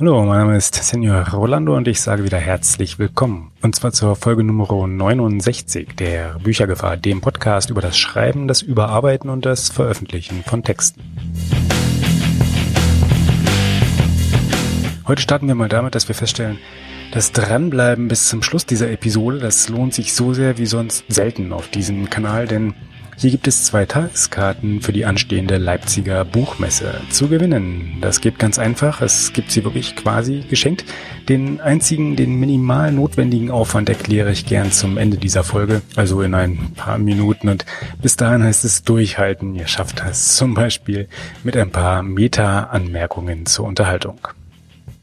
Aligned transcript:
Hallo, 0.00 0.24
mein 0.24 0.38
Name 0.38 0.56
ist 0.56 0.76
Senior 0.76 1.28
Rolando 1.30 1.76
und 1.76 1.88
ich 1.88 2.00
sage 2.00 2.22
wieder 2.22 2.38
herzlich 2.38 3.00
willkommen. 3.00 3.50
Und 3.62 3.74
zwar 3.74 3.90
zur 3.90 4.14
Folge 4.14 4.44
Nummer 4.44 4.86
69 4.86 5.96
der 5.96 6.38
Büchergefahr, 6.38 6.96
dem 6.96 7.20
Podcast 7.20 7.70
über 7.70 7.80
das 7.80 7.98
Schreiben, 7.98 8.46
das 8.46 8.62
Überarbeiten 8.62 9.28
und 9.28 9.44
das 9.44 9.70
Veröffentlichen 9.70 10.44
von 10.44 10.62
Texten. 10.62 11.02
Heute 15.08 15.20
starten 15.20 15.48
wir 15.48 15.56
mal 15.56 15.68
damit, 15.68 15.96
dass 15.96 16.06
wir 16.06 16.14
feststellen, 16.14 16.58
das 17.10 17.32
Dranbleiben 17.32 18.06
bis 18.06 18.28
zum 18.28 18.44
Schluss 18.44 18.66
dieser 18.66 18.92
Episode, 18.92 19.40
das 19.40 19.68
lohnt 19.68 19.94
sich 19.94 20.14
so 20.14 20.32
sehr 20.32 20.58
wie 20.58 20.66
sonst 20.66 21.06
selten 21.08 21.52
auf 21.52 21.66
diesem 21.66 22.08
Kanal, 22.08 22.46
denn 22.46 22.74
hier 23.18 23.32
gibt 23.32 23.48
es 23.48 23.64
zwei 23.64 23.84
Tageskarten 23.84 24.80
für 24.80 24.92
die 24.92 25.04
anstehende 25.04 25.56
Leipziger 25.56 26.24
Buchmesse 26.24 27.00
zu 27.10 27.26
gewinnen. 27.26 27.98
Das 28.00 28.20
geht 28.20 28.38
ganz 28.38 28.60
einfach. 28.60 29.00
Es 29.02 29.32
gibt 29.32 29.50
sie 29.50 29.64
wirklich 29.64 29.96
quasi 29.96 30.44
geschenkt. 30.48 30.84
Den 31.28 31.60
einzigen, 31.60 32.14
den 32.14 32.38
minimal 32.38 32.92
notwendigen 32.92 33.50
Aufwand 33.50 33.88
erkläre 33.88 34.30
ich 34.30 34.46
gern 34.46 34.70
zum 34.70 34.98
Ende 34.98 35.16
dieser 35.16 35.42
Folge, 35.42 35.82
also 35.96 36.22
in 36.22 36.32
ein 36.34 36.72
paar 36.76 36.98
Minuten. 36.98 37.48
Und 37.48 37.66
bis 38.00 38.14
dahin 38.14 38.44
heißt 38.44 38.64
es 38.64 38.84
durchhalten. 38.84 39.56
Ihr 39.56 39.66
schafft 39.66 39.98
das 39.98 40.36
zum 40.36 40.54
Beispiel 40.54 41.08
mit 41.42 41.56
ein 41.56 41.72
paar 41.72 42.04
Meta-Anmerkungen 42.04 43.46
zur 43.46 43.66
Unterhaltung. 43.66 44.28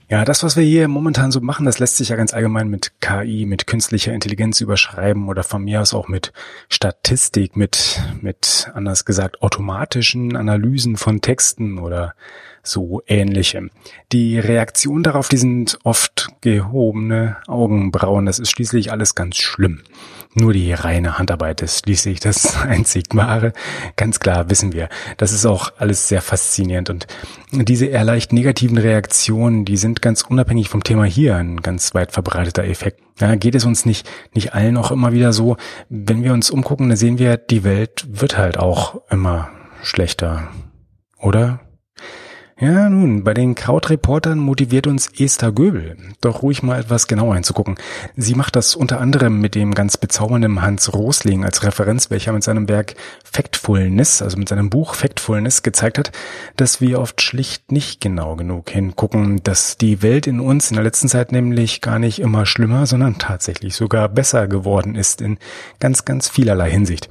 Ja, 0.07 0.23
das, 0.23 0.43
was 0.43 0.55
wir 0.55 0.63
hier 0.63 0.87
momentan 0.87 1.31
so 1.31 1.41
machen, 1.41 1.65
das 1.65 1.79
lässt 1.79 1.97
sich 1.97 2.09
ja 2.09 2.15
ganz 2.15 2.31
allgemein 2.31 2.67
mit 2.67 3.01
KI, 3.01 3.47
mit 3.47 3.65
künstlicher 3.65 4.13
Intelligenz 4.13 4.61
überschreiben 4.61 5.27
oder 5.29 5.41
von 5.41 5.63
mir 5.63 5.81
aus 5.81 5.95
auch 5.95 6.07
mit 6.07 6.31
Statistik, 6.69 7.55
mit, 7.55 8.03
mit, 8.21 8.69
anders 8.75 9.05
gesagt, 9.05 9.41
automatischen 9.41 10.35
Analysen 10.35 10.97
von 10.97 11.21
Texten 11.21 11.79
oder 11.79 12.13
so 12.61 13.01
ähnlichem. 13.07 13.71
Die 14.11 14.37
Reaktion 14.37 15.01
darauf, 15.01 15.27
die 15.27 15.37
sind 15.37 15.79
oft 15.83 16.29
gehobene 16.41 17.37
Augenbrauen. 17.47 18.27
Das 18.27 18.37
ist 18.37 18.51
schließlich 18.51 18.91
alles 18.91 19.15
ganz 19.15 19.37
schlimm. 19.37 19.81
Nur 20.37 20.51
die 20.51 20.73
reine 20.73 21.17
Handarbeit 21.17 21.61
ist 21.61 21.85
schließlich 21.85 22.19
das 22.19 22.57
einzig 22.61 23.05
wahre. 23.13 23.53
Ganz 23.95 24.19
klar 24.19 24.49
wissen 24.49 24.73
wir. 24.73 24.89
Das 25.15 25.31
ist 25.31 25.45
auch 25.45 25.71
alles 25.77 26.09
sehr 26.09 26.21
faszinierend. 26.21 26.89
Und 26.89 27.07
diese 27.53 27.85
eher 27.85 28.03
leicht 28.03 28.33
negativen 28.33 28.77
Reaktionen, 28.77 29.63
die 29.63 29.77
sind 29.77 30.01
ganz 30.01 30.23
unabhängig 30.23 30.67
vom 30.67 30.83
Thema 30.83 31.05
hier 31.05 31.37
ein 31.37 31.61
ganz 31.61 31.95
weit 31.95 32.11
verbreiteter 32.11 32.65
Effekt. 32.65 33.01
Ja, 33.17 33.33
geht 33.35 33.55
es 33.55 33.63
uns 33.63 33.85
nicht, 33.85 34.09
nicht 34.33 34.53
allen 34.53 34.75
auch 34.75 34.91
immer 34.91 35.13
wieder 35.13 35.31
so, 35.31 35.55
wenn 35.87 36.21
wir 36.21 36.33
uns 36.33 36.49
umgucken, 36.49 36.89
dann 36.89 36.97
sehen 36.97 37.17
wir, 37.17 37.37
die 37.37 37.63
Welt 37.63 38.05
wird 38.09 38.37
halt 38.37 38.57
auch 38.57 39.09
immer 39.09 39.49
schlechter. 39.83 40.49
Oder? 41.17 41.61
Ja, 42.57 42.87
nun, 42.87 43.25
bei 43.25 43.33
den 43.33 43.53
Krautreportern 43.53 44.39
motiviert 44.39 44.87
uns 44.87 45.09
Esther 45.19 45.51
Göbel, 45.51 45.97
doch 46.21 46.41
ruhig 46.41 46.63
mal 46.63 46.79
etwas 46.79 47.05
genauer 47.07 47.35
hinzugucken. 47.35 47.75
Sie 48.15 48.33
macht 48.33 48.55
das 48.55 48.77
unter 48.77 49.01
anderem 49.01 49.41
mit 49.41 49.55
dem 49.55 49.73
ganz 49.73 49.97
bezaubernden 49.97 50.61
Hans 50.61 50.93
Rosling 50.93 51.43
als 51.43 51.63
Referenz, 51.63 52.09
welcher 52.11 52.31
mit 52.31 52.45
seinem 52.45 52.69
Werk 52.69 52.95
Factfulness, 53.25 54.21
also 54.21 54.37
mit 54.37 54.47
seinem 54.47 54.69
Buch 54.69 54.95
Factfulness 54.95 55.63
gezeigt 55.63 55.97
hat, 55.97 56.13
dass 56.55 56.79
wir 56.79 57.01
oft 57.01 57.21
schlicht 57.21 57.73
nicht 57.73 57.99
genau 57.99 58.37
genug 58.37 58.69
hingucken, 58.69 59.43
dass 59.43 59.75
die 59.75 60.01
Welt 60.01 60.25
in 60.25 60.39
uns 60.39 60.71
in 60.71 60.75
der 60.75 60.85
letzten 60.85 61.09
Zeit 61.09 61.33
nämlich 61.33 61.81
gar 61.81 61.99
nicht 61.99 62.19
immer 62.19 62.45
schlimmer, 62.45 62.85
sondern 62.85 63.17
tatsächlich 63.17 63.75
sogar 63.75 64.07
besser 64.07 64.47
geworden 64.47 64.95
ist 64.95 65.19
in 65.19 65.39
ganz, 65.81 66.05
ganz 66.05 66.29
vielerlei 66.29 66.71
Hinsicht. 66.71 67.09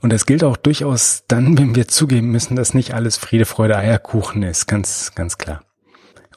Und 0.00 0.12
das 0.12 0.26
gilt 0.26 0.44
auch 0.44 0.56
durchaus 0.56 1.24
dann, 1.28 1.58
wenn 1.58 1.74
wir 1.74 1.88
zugeben 1.88 2.30
müssen, 2.30 2.56
dass 2.56 2.74
nicht 2.74 2.94
alles 2.94 3.16
Friede, 3.16 3.44
Freude, 3.44 3.76
Eierkuchen 3.76 4.42
ist. 4.42 4.66
Ganz, 4.66 5.12
ganz 5.14 5.38
klar. 5.38 5.62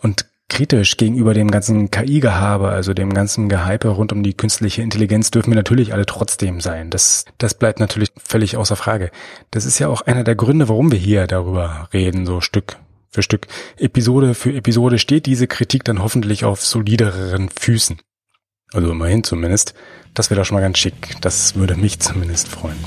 Und 0.02 0.26
kritisch 0.50 0.98
gegenüber 0.98 1.34
dem 1.34 1.50
ganzen 1.50 1.92
KI-Gehabe, 1.92 2.70
also 2.70 2.94
dem 2.94 3.14
ganzen 3.14 3.48
Gehype 3.48 3.88
rund 3.88 4.12
um 4.12 4.22
die 4.22 4.34
künstliche 4.34 4.82
Intelligenz, 4.82 5.32
dürfen 5.32 5.52
wir 5.52 5.56
natürlich 5.56 5.94
alle 5.94 6.06
trotzdem 6.06 6.60
sein. 6.60 6.90
Das, 6.90 7.24
das 7.38 7.54
bleibt 7.54 7.80
natürlich 7.80 8.10
völlig 8.22 8.58
außer 8.58 8.76
Frage. 8.76 9.12
Das 9.52 9.66
ist 9.66 9.80
ja 9.80 9.88
auch 9.88 10.02
einer 10.02 10.26
der 10.26 10.36
Gründe, 10.36 10.68
warum 10.68 10.92
wir 10.92 11.00
hier 11.00 11.26
darüber 11.26 11.88
reden, 11.94 12.26
so 12.26 12.42
Stück 12.42 12.78
für 13.12 13.24
Stück. 13.24 13.48
Episode 13.78 14.34
für 14.34 14.54
Episode 14.54 15.00
steht 15.00 15.26
diese 15.26 15.48
Kritik 15.48 15.86
dann 15.86 16.04
hoffentlich 16.04 16.44
auf 16.44 16.66
solideren 16.66 17.50
Füßen. 17.50 18.00
Also 18.74 18.92
immerhin 18.92 19.24
zumindest. 19.24 19.74
Das 20.14 20.30
wäre 20.30 20.40
doch 20.40 20.46
schon 20.46 20.56
mal 20.56 20.62
ganz 20.62 20.78
schick. 20.78 21.16
Das 21.22 21.56
würde 21.56 21.76
mich 21.76 22.00
zumindest 22.00 22.48
freuen. 22.48 22.78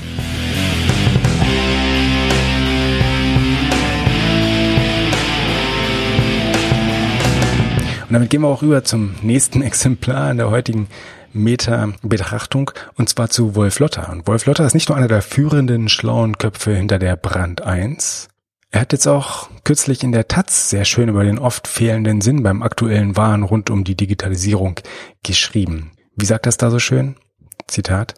Und 8.07 8.13
damit 8.13 8.29
gehen 8.29 8.41
wir 8.41 8.47
auch 8.47 8.61
rüber 8.61 8.83
zum 8.83 9.15
nächsten 9.21 9.61
Exemplar 9.63 10.31
in 10.31 10.37
der 10.37 10.49
heutigen 10.49 10.87
Meta-Betrachtung 11.33 12.71
und 12.95 13.09
zwar 13.09 13.29
zu 13.29 13.55
Wolf 13.55 13.79
Lotter. 13.79 14.09
Und 14.11 14.27
Wolf 14.27 14.45
Lotter 14.45 14.65
ist 14.65 14.73
nicht 14.73 14.89
nur 14.89 14.97
einer 14.97 15.07
der 15.07 15.21
führenden 15.21 15.89
schlauen 15.89 16.37
Köpfe 16.37 16.75
hinter 16.75 16.97
der 16.97 17.15
Brand 17.15 17.61
1. 17.61 18.29
Er 18.75 18.81
hat 18.81 18.91
jetzt 18.91 19.07
auch 19.07 19.49
kürzlich 19.63 20.03
in 20.03 20.11
der 20.11 20.27
Taz 20.27 20.69
sehr 20.69 20.83
schön 20.83 21.07
über 21.07 21.23
den 21.23 21.39
oft 21.39 21.65
fehlenden 21.65 22.19
Sinn 22.19 22.43
beim 22.43 22.61
aktuellen 22.61 23.15
Wahn 23.15 23.43
rund 23.43 23.69
um 23.69 23.85
die 23.85 23.95
Digitalisierung 23.95 24.81
geschrieben. 25.23 25.93
Wie 26.17 26.25
sagt 26.25 26.45
das 26.45 26.57
da 26.57 26.69
so 26.69 26.77
schön? 26.77 27.15
Zitat. 27.67 28.15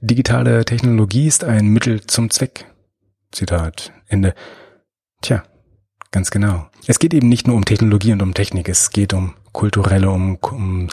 Digitale 0.00 0.64
Technologie 0.64 1.28
ist 1.28 1.44
ein 1.44 1.68
Mittel 1.68 2.00
zum 2.08 2.28
Zweck. 2.28 2.66
Zitat. 3.30 3.92
Ende. 4.08 4.34
Tja, 5.22 5.44
Ganz 6.10 6.32
genau. 6.32 6.66
Es 6.88 6.98
geht 6.98 7.14
eben 7.14 7.28
nicht 7.28 7.46
nur 7.46 7.54
um 7.54 7.64
Technologie 7.64 8.12
und 8.12 8.20
um 8.20 8.34
Technik, 8.34 8.68
es 8.68 8.90
geht 8.90 9.12
um 9.12 9.34
kulturelle, 9.52 10.10
um, 10.10 10.38
um, 10.40 10.88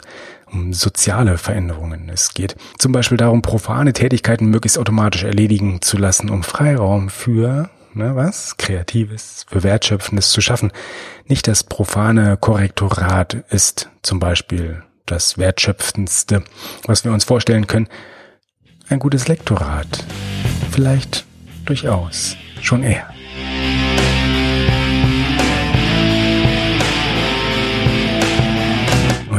um 0.46 0.72
soziale 0.72 1.38
Veränderungen. 1.38 2.08
Es 2.08 2.34
geht 2.34 2.54
zum 2.78 2.92
Beispiel 2.92 3.16
darum, 3.16 3.42
profane 3.42 3.92
Tätigkeiten 3.92 4.46
möglichst 4.46 4.78
automatisch 4.78 5.24
erledigen 5.24 5.82
zu 5.82 5.96
lassen, 5.96 6.30
um 6.30 6.44
Freiraum 6.44 7.08
für 7.08 7.68
ne, 7.94 8.16
was? 8.16 8.56
Kreatives, 8.56 9.46
für 9.48 9.62
Wertschöpfendes 9.62 10.30
zu 10.30 10.40
schaffen. 10.40 10.72
Nicht 11.26 11.48
das 11.48 11.64
profane 11.64 12.36
Korrektorat 12.36 13.34
ist 13.50 13.90
zum 14.02 14.20
Beispiel 14.20 14.82
das 15.06 15.38
Wertschöpfendste, 15.38 16.44
was 16.84 17.04
wir 17.04 17.12
uns 17.12 17.24
vorstellen 17.24 17.66
können. 17.66 17.88
Ein 18.88 18.98
gutes 18.98 19.28
Lektorat. 19.28 20.04
Vielleicht 20.70 21.26
durchaus 21.64 22.36
schon 22.60 22.82
eher. 22.82 23.08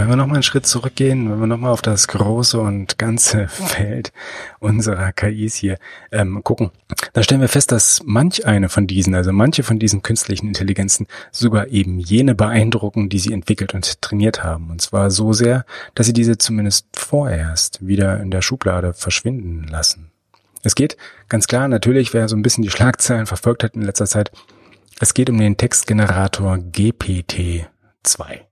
Wenn 0.10 0.14
wir 0.18 0.24
nochmal 0.24 0.38
einen 0.38 0.44
Schritt 0.44 0.66
zurückgehen, 0.66 1.30
wenn 1.30 1.40
wir 1.40 1.46
nochmal 1.46 1.72
auf 1.72 1.84
das 1.84 2.08
große 2.08 2.60
und 2.60 2.98
ganze 2.98 3.48
Feld 3.48 4.12
unserer 4.58 5.12
KIs 5.12 5.54
hier 5.54 5.78
ähm, 6.12 6.44
gucken, 6.44 6.72
dann 7.14 7.24
stellen 7.24 7.42
wir 7.42 7.48
fest, 7.48 7.72
dass 7.72 8.02
manch 8.04 8.44
eine 8.48 8.70
von 8.70 8.88
diesen, 8.88 9.14
also 9.14 9.32
manche 9.32 9.62
von 9.62 9.78
diesen 9.78 10.02
künstlichen 10.02 10.48
Intelligenzen 10.48 11.06
sogar 11.32 11.68
eben 11.68 12.00
jene 12.00 12.34
beeindrucken, 12.34 13.10
die 13.10 13.20
sie 13.20 13.34
entwickelt 13.34 13.76
und 13.76 14.02
trainiert 14.02 14.44
haben. 14.44 14.72
Und 14.72 14.82
zwar 14.82 15.12
so 15.12 15.32
sehr, 15.32 15.64
dass 15.94 16.08
sie 16.08 16.14
diese 16.14 16.40
zumindest 16.40 16.88
vorerst 16.94 17.86
wieder 17.86 18.20
in 18.20 18.32
der 18.32 18.42
Schublade 18.42 18.96
verschwinden 18.96 19.68
lassen. 19.68 20.10
Es 20.64 20.74
geht 20.74 20.98
ganz 21.28 21.46
klar, 21.46 21.68
natürlich, 21.68 22.16
wer 22.16 22.28
so 22.28 22.36
ein 22.36 22.42
bisschen 22.42 22.64
die 22.64 22.72
Schlagzeilen 22.72 23.28
verfolgt 23.28 23.64
hat 23.64 23.76
in 23.76 23.84
letzter 23.84 24.08
Zeit, 24.08 24.32
es 25.00 25.14
geht 25.14 25.30
um 25.30 25.38
den 25.38 25.56
Textgenerator 25.56 26.56
GPT-2. 26.56 28.49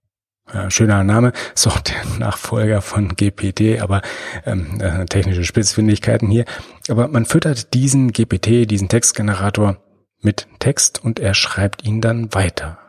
Schöner 0.70 1.04
Name, 1.04 1.34
ist 1.56 1.68
auch 1.68 1.80
der 1.80 2.06
Nachfolger 2.20 2.82
von 2.82 3.16
GPT, 3.16 3.82
aber 3.82 4.02
ähm, 4.46 4.80
äh, 4.80 5.06
technische 5.06 5.44
Spitzfindigkeiten 5.44 6.30
hier. 6.30 6.46
Aber 6.90 7.08
man 7.08 7.26
füttert 7.26 7.74
diesen 7.74 8.14
GPT, 8.14 8.70
diesen 8.70 8.90
Textgenerator 8.90 9.78
mit 10.22 10.48
Text 10.60 11.04
und 11.04 11.20
er 11.20 11.34
schreibt 11.34 11.84
ihn 11.86 12.02
dann 12.02 12.34
weiter. 12.34 12.80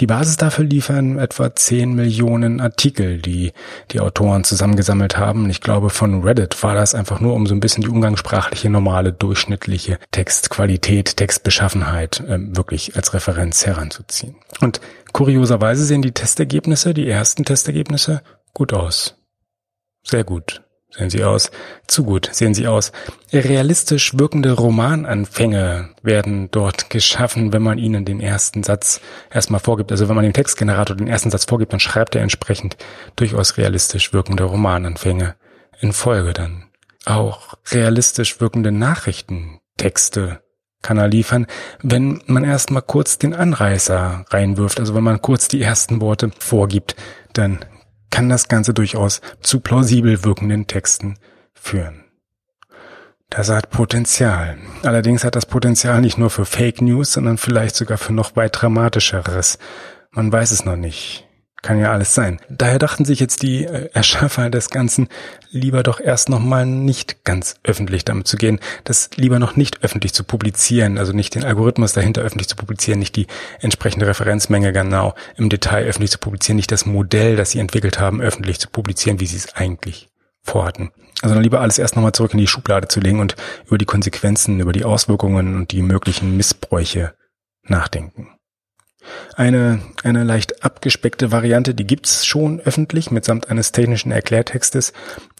Die 0.00 0.06
Basis 0.06 0.36
dafür 0.36 0.64
liefern 0.64 1.18
etwa 1.18 1.54
10 1.54 1.94
Millionen 1.94 2.60
Artikel, 2.60 3.18
die 3.18 3.52
die 3.90 4.00
Autoren 4.00 4.44
zusammengesammelt 4.44 5.18
haben. 5.18 5.50
Ich 5.50 5.60
glaube, 5.60 5.90
von 5.90 6.22
Reddit 6.22 6.62
war 6.62 6.74
das 6.74 6.94
einfach 6.94 7.20
nur, 7.20 7.34
um 7.34 7.46
so 7.46 7.54
ein 7.54 7.60
bisschen 7.60 7.82
die 7.82 7.88
umgangssprachliche, 7.90 8.70
normale, 8.70 9.12
durchschnittliche 9.12 9.98
Textqualität, 10.10 11.16
Textbeschaffenheit 11.16 12.20
äh, 12.20 12.38
wirklich 12.56 12.96
als 12.96 13.14
Referenz 13.14 13.66
heranzuziehen. 13.66 14.36
Und 14.60 14.80
kurioserweise 15.12 15.84
sehen 15.84 16.02
die 16.02 16.12
Testergebnisse, 16.12 16.94
die 16.94 17.08
ersten 17.08 17.44
Testergebnisse, 17.44 18.22
gut 18.54 18.72
aus. 18.72 19.16
Sehr 20.02 20.24
gut 20.24 20.62
sehen 20.90 21.10
sie 21.10 21.24
aus. 21.24 21.50
Zu 21.86 22.04
gut 22.04 22.28
sehen 22.32 22.54
sie 22.54 22.66
aus. 22.66 22.92
Realistisch 23.32 24.18
wirkende 24.18 24.52
Romananfänge 24.52 25.90
werden 26.02 26.50
dort 26.50 26.90
geschaffen, 26.90 27.52
wenn 27.52 27.62
man 27.62 27.78
ihnen 27.78 28.04
den 28.04 28.20
ersten 28.20 28.62
Satz 28.62 29.00
erstmal 29.32 29.60
vorgibt. 29.60 29.92
Also 29.92 30.08
wenn 30.08 30.16
man 30.16 30.24
dem 30.24 30.32
Textgenerator 30.32 30.96
den 30.96 31.08
ersten 31.08 31.30
Satz 31.30 31.44
vorgibt, 31.44 31.72
dann 31.72 31.80
schreibt 31.80 32.14
er 32.14 32.22
entsprechend 32.22 32.76
durchaus 33.16 33.56
realistisch 33.56 34.12
wirkende 34.12 34.44
Romananfänge 34.44 35.36
in 35.80 35.92
Folge 35.92 36.32
dann. 36.32 36.64
Auch 37.06 37.54
realistisch 37.70 38.40
wirkende 38.40 38.72
Nachrichtentexte 38.72 40.40
kann 40.82 40.98
er 40.98 41.08
liefern, 41.08 41.46
wenn 41.82 42.22
man 42.26 42.44
erstmal 42.44 42.82
kurz 42.82 43.18
den 43.18 43.34
Anreißer 43.34 44.24
reinwirft, 44.30 44.80
also 44.80 44.94
wenn 44.94 45.04
man 45.04 45.20
kurz 45.20 45.48
die 45.48 45.62
ersten 45.62 46.00
Worte 46.00 46.30
vorgibt, 46.38 46.96
dann 47.32 47.64
kann 48.10 48.28
das 48.28 48.48
Ganze 48.48 48.74
durchaus 48.74 49.20
zu 49.40 49.60
plausibel 49.60 50.24
wirkenden 50.24 50.66
Texten 50.66 51.16
führen. 51.54 52.04
Das 53.30 53.48
hat 53.48 53.70
Potenzial. 53.70 54.58
Allerdings 54.82 55.22
hat 55.22 55.36
das 55.36 55.46
Potenzial 55.46 56.00
nicht 56.00 56.18
nur 56.18 56.30
für 56.30 56.44
Fake 56.44 56.82
News, 56.82 57.12
sondern 57.12 57.38
vielleicht 57.38 57.76
sogar 57.76 57.96
für 57.96 58.12
noch 58.12 58.34
weit 58.34 58.60
dramatischeres. 58.60 59.58
Man 60.10 60.32
weiß 60.32 60.50
es 60.50 60.64
noch 60.64 60.76
nicht. 60.76 61.29
Kann 61.62 61.78
ja 61.78 61.92
alles 61.92 62.14
sein. 62.14 62.40
Daher 62.48 62.78
dachten 62.78 63.04
sich 63.04 63.20
jetzt 63.20 63.42
die 63.42 63.64
äh, 63.64 63.90
Erschaffer 63.92 64.48
des 64.48 64.70
Ganzen, 64.70 65.08
lieber 65.50 65.82
doch 65.82 66.00
erst 66.00 66.30
nochmal 66.30 66.64
nicht 66.64 67.24
ganz 67.24 67.56
öffentlich 67.62 68.04
damit 68.06 68.26
zu 68.26 68.38
gehen, 68.38 68.60
das 68.84 69.10
lieber 69.16 69.38
noch 69.38 69.56
nicht 69.56 69.84
öffentlich 69.84 70.14
zu 70.14 70.24
publizieren, 70.24 70.96
also 70.96 71.12
nicht 71.12 71.34
den 71.34 71.44
Algorithmus 71.44 71.92
dahinter 71.92 72.22
öffentlich 72.22 72.48
zu 72.48 72.56
publizieren, 72.56 72.98
nicht 72.98 73.14
die 73.14 73.26
entsprechende 73.60 74.06
Referenzmenge 74.06 74.72
genau 74.72 75.14
im 75.36 75.50
Detail 75.50 75.84
öffentlich 75.84 76.10
zu 76.10 76.18
publizieren, 76.18 76.56
nicht 76.56 76.72
das 76.72 76.86
Modell, 76.86 77.36
das 77.36 77.50
sie 77.50 77.58
entwickelt 77.58 78.00
haben, 78.00 78.22
öffentlich 78.22 78.58
zu 78.58 78.70
publizieren, 78.70 79.20
wie 79.20 79.26
sie 79.26 79.36
es 79.36 79.54
eigentlich 79.54 80.08
vorhatten. 80.42 80.90
Also 81.20 81.34
dann 81.34 81.44
lieber 81.44 81.60
alles 81.60 81.78
erst 81.78 81.94
nochmal 81.94 82.12
zurück 82.12 82.32
in 82.32 82.38
die 82.38 82.46
Schublade 82.46 82.88
zu 82.88 83.00
legen 83.00 83.20
und 83.20 83.36
über 83.66 83.76
die 83.76 83.84
Konsequenzen, 83.84 84.60
über 84.60 84.72
die 84.72 84.84
Auswirkungen 84.84 85.56
und 85.56 85.72
die 85.72 85.82
möglichen 85.82 86.38
Missbräuche 86.38 87.14
nachdenken. 87.64 88.28
Eine, 89.34 89.80
eine 90.02 90.24
leicht 90.24 90.64
abgespeckte 90.64 91.30
Variante, 91.32 91.74
die 91.74 91.86
gibt's 91.86 92.26
schon 92.26 92.60
öffentlich 92.60 93.10
mitsamt 93.10 93.48
eines 93.50 93.72
technischen 93.72 94.12
Erklärtextes. 94.12 94.92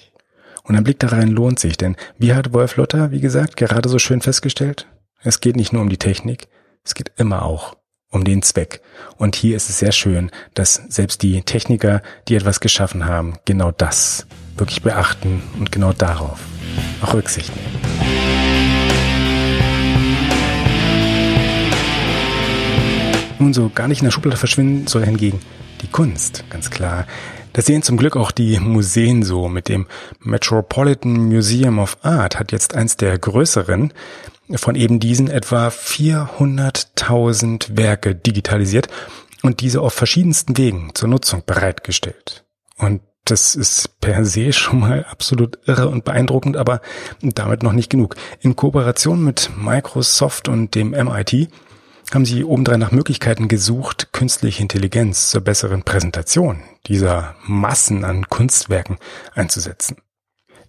Und 0.63 0.75
ein 0.75 0.83
Blick 0.83 0.99
da 0.99 1.07
rein 1.07 1.29
lohnt 1.29 1.59
sich, 1.59 1.77
denn 1.77 1.95
wie 2.17 2.33
hat 2.33 2.51
Wolf 2.53 2.75
Lotter, 2.77 3.11
wie 3.11 3.21
gesagt, 3.21 3.57
gerade 3.57 3.89
so 3.89 3.99
schön 3.99 4.21
festgestellt? 4.21 4.87
Es 5.21 5.41
geht 5.41 5.55
nicht 5.55 5.73
nur 5.73 5.81
um 5.81 5.89
die 5.89 5.97
Technik, 5.97 6.47
es 6.83 6.95
geht 6.95 7.11
immer 7.17 7.43
auch 7.43 7.75
um 8.13 8.23
den 8.23 8.41
Zweck. 8.41 8.81
Und 9.17 9.35
hier 9.35 9.57
ist 9.57 9.69
es 9.69 9.79
sehr 9.79 9.91
schön, 9.91 10.31
dass 10.53 10.75
selbst 10.87 11.21
die 11.23 11.41
Techniker, 11.41 12.01
die 12.27 12.35
etwas 12.35 12.59
geschaffen 12.59 13.05
haben, 13.05 13.35
genau 13.45 13.71
das 13.71 14.25
wirklich 14.55 14.81
beachten 14.83 15.41
und 15.59 15.71
genau 15.71 15.93
darauf 15.93 16.39
auch 17.01 17.13
Rücksicht 17.13 17.51
nehmen. 17.55 18.03
Nun 23.39 23.53
so 23.53 23.69
gar 23.73 23.87
nicht 23.87 23.99
in 23.99 24.05
der 24.05 24.11
Schublade 24.11 24.37
verschwinden 24.37 24.87
soll 24.87 25.03
hingegen 25.03 25.39
die 25.81 25.87
Kunst, 25.87 26.45
ganz 26.49 26.69
klar. 26.69 27.05
Das 27.53 27.67
sehen 27.67 27.83
zum 27.83 27.95
Glück 27.97 28.17
auch 28.17 28.31
die 28.31 28.59
Museen 28.59 29.23
so. 29.23 29.47
Mit 29.47 29.69
dem 29.69 29.87
Metropolitan 30.19 31.13
Museum 31.13 31.79
of 31.79 31.97
Art 32.01 32.37
hat 32.39 32.51
jetzt 32.51 32.75
eins 32.75 32.97
der 32.97 33.17
größeren 33.17 33.93
von 34.55 34.75
eben 34.75 34.99
diesen 34.99 35.29
etwa 35.29 35.69
400.000 35.69 37.77
Werke 37.77 38.13
digitalisiert 38.15 38.89
und 39.41 39.61
diese 39.61 39.79
auf 39.81 39.93
verschiedensten 39.93 40.57
Wegen 40.57 40.91
zur 40.95 41.07
Nutzung 41.09 41.43
bereitgestellt. 41.45 42.43
Und 42.77 43.01
das 43.25 43.55
ist 43.55 44.01
per 44.01 44.25
se 44.25 44.51
schon 44.51 44.81
mal 44.81 45.05
absolut 45.09 45.57
irre 45.65 45.87
und 45.87 46.03
beeindruckend, 46.03 46.57
aber 46.57 46.81
damit 47.21 47.63
noch 47.63 47.71
nicht 47.71 47.89
genug. 47.89 48.17
In 48.41 48.57
Kooperation 48.57 49.23
mit 49.23 49.49
Microsoft 49.55 50.49
und 50.49 50.75
dem 50.75 50.89
MIT 50.89 51.47
haben 52.13 52.25
sie 52.25 52.43
obendrein 52.43 52.79
nach 52.79 52.91
Möglichkeiten 52.91 53.47
gesucht, 53.47 54.13
künstliche 54.13 54.61
Intelligenz 54.61 55.29
zur 55.29 55.41
besseren 55.41 55.83
Präsentation 55.83 56.61
dieser 56.87 57.35
Massen 57.45 58.05
an 58.05 58.29
Kunstwerken 58.29 58.97
einzusetzen. 59.33 59.97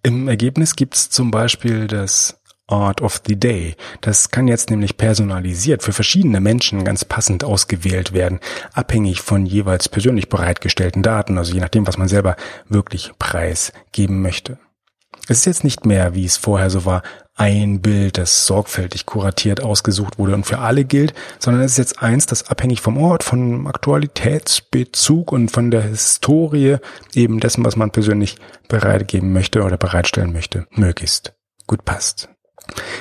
Im 0.03 0.29
Ergebnis 0.29 0.77
gibt 0.77 0.95
es 0.97 1.11
zum 1.11 1.31
Beispiel 1.31 1.87
das 1.87 2.41
Art 2.67 3.03
of 3.03 3.21
the 3.27 3.37
Day. 3.37 3.77
Das 4.01 4.31
kann 4.31 4.49
jetzt 4.49 4.71
nämlich 4.71 4.97
personalisiert 4.97 5.83
für 5.83 5.93
verschiedene 5.93 6.41
Menschen 6.41 6.85
ganz 6.85 7.05
passend 7.05 7.45
ausgewählt 7.45 8.13
werden, 8.13 8.41
abhängig 8.73 9.21
von 9.21 9.45
jeweils 9.45 9.89
persönlich 9.89 10.29
bereitgestellten 10.29 11.03
Daten, 11.03 11.37
also 11.37 11.53
je 11.53 11.61
nachdem, 11.61 11.87
was 11.87 11.99
man 11.99 12.09
selber 12.09 12.37
wirklich 12.69 13.13
preisgeben 13.19 14.23
möchte. 14.23 14.59
Es 15.29 15.39
ist 15.39 15.47
jetzt 15.47 15.65
nicht 15.65 15.87
mehr, 15.87 16.15
wie 16.15 16.25
es 16.25 16.37
vorher 16.37 16.71
so 16.71 16.85
war, 16.85 17.03
ein 17.37 17.81
Bild, 17.81 18.19
das 18.19 18.47
sorgfältig 18.47 19.07
kuratiert 19.07 19.61
ausgesucht 19.61 20.19
wurde 20.19 20.35
und 20.35 20.47
für 20.47 20.59
alle 20.59 20.85
gilt, 20.85 21.15
sondern 21.39 21.63
es 21.63 21.73
ist 21.73 21.79
jetzt 21.79 22.03
eins, 22.03 22.27
das 22.27 22.49
abhängig 22.49 22.81
vom 22.81 22.97
Ort, 22.97 23.25
vom 23.25 23.67
Aktualitätsbezug 23.67 25.33
und 25.33 25.51
von 25.51 25.71
der 25.71 25.83
Historie 25.83 26.77
eben 27.13 27.41
dessen, 27.41 27.65
was 27.65 27.77
man 27.77 27.91
persönlich 27.91 28.37
bereitgeben 28.69 29.33
möchte 29.33 29.63
oder 29.63 29.77
bereitstellen 29.77 30.33
möchte, 30.33 30.67
möglichst 30.71 31.35
gut 31.67 31.85
passt. 31.85 32.29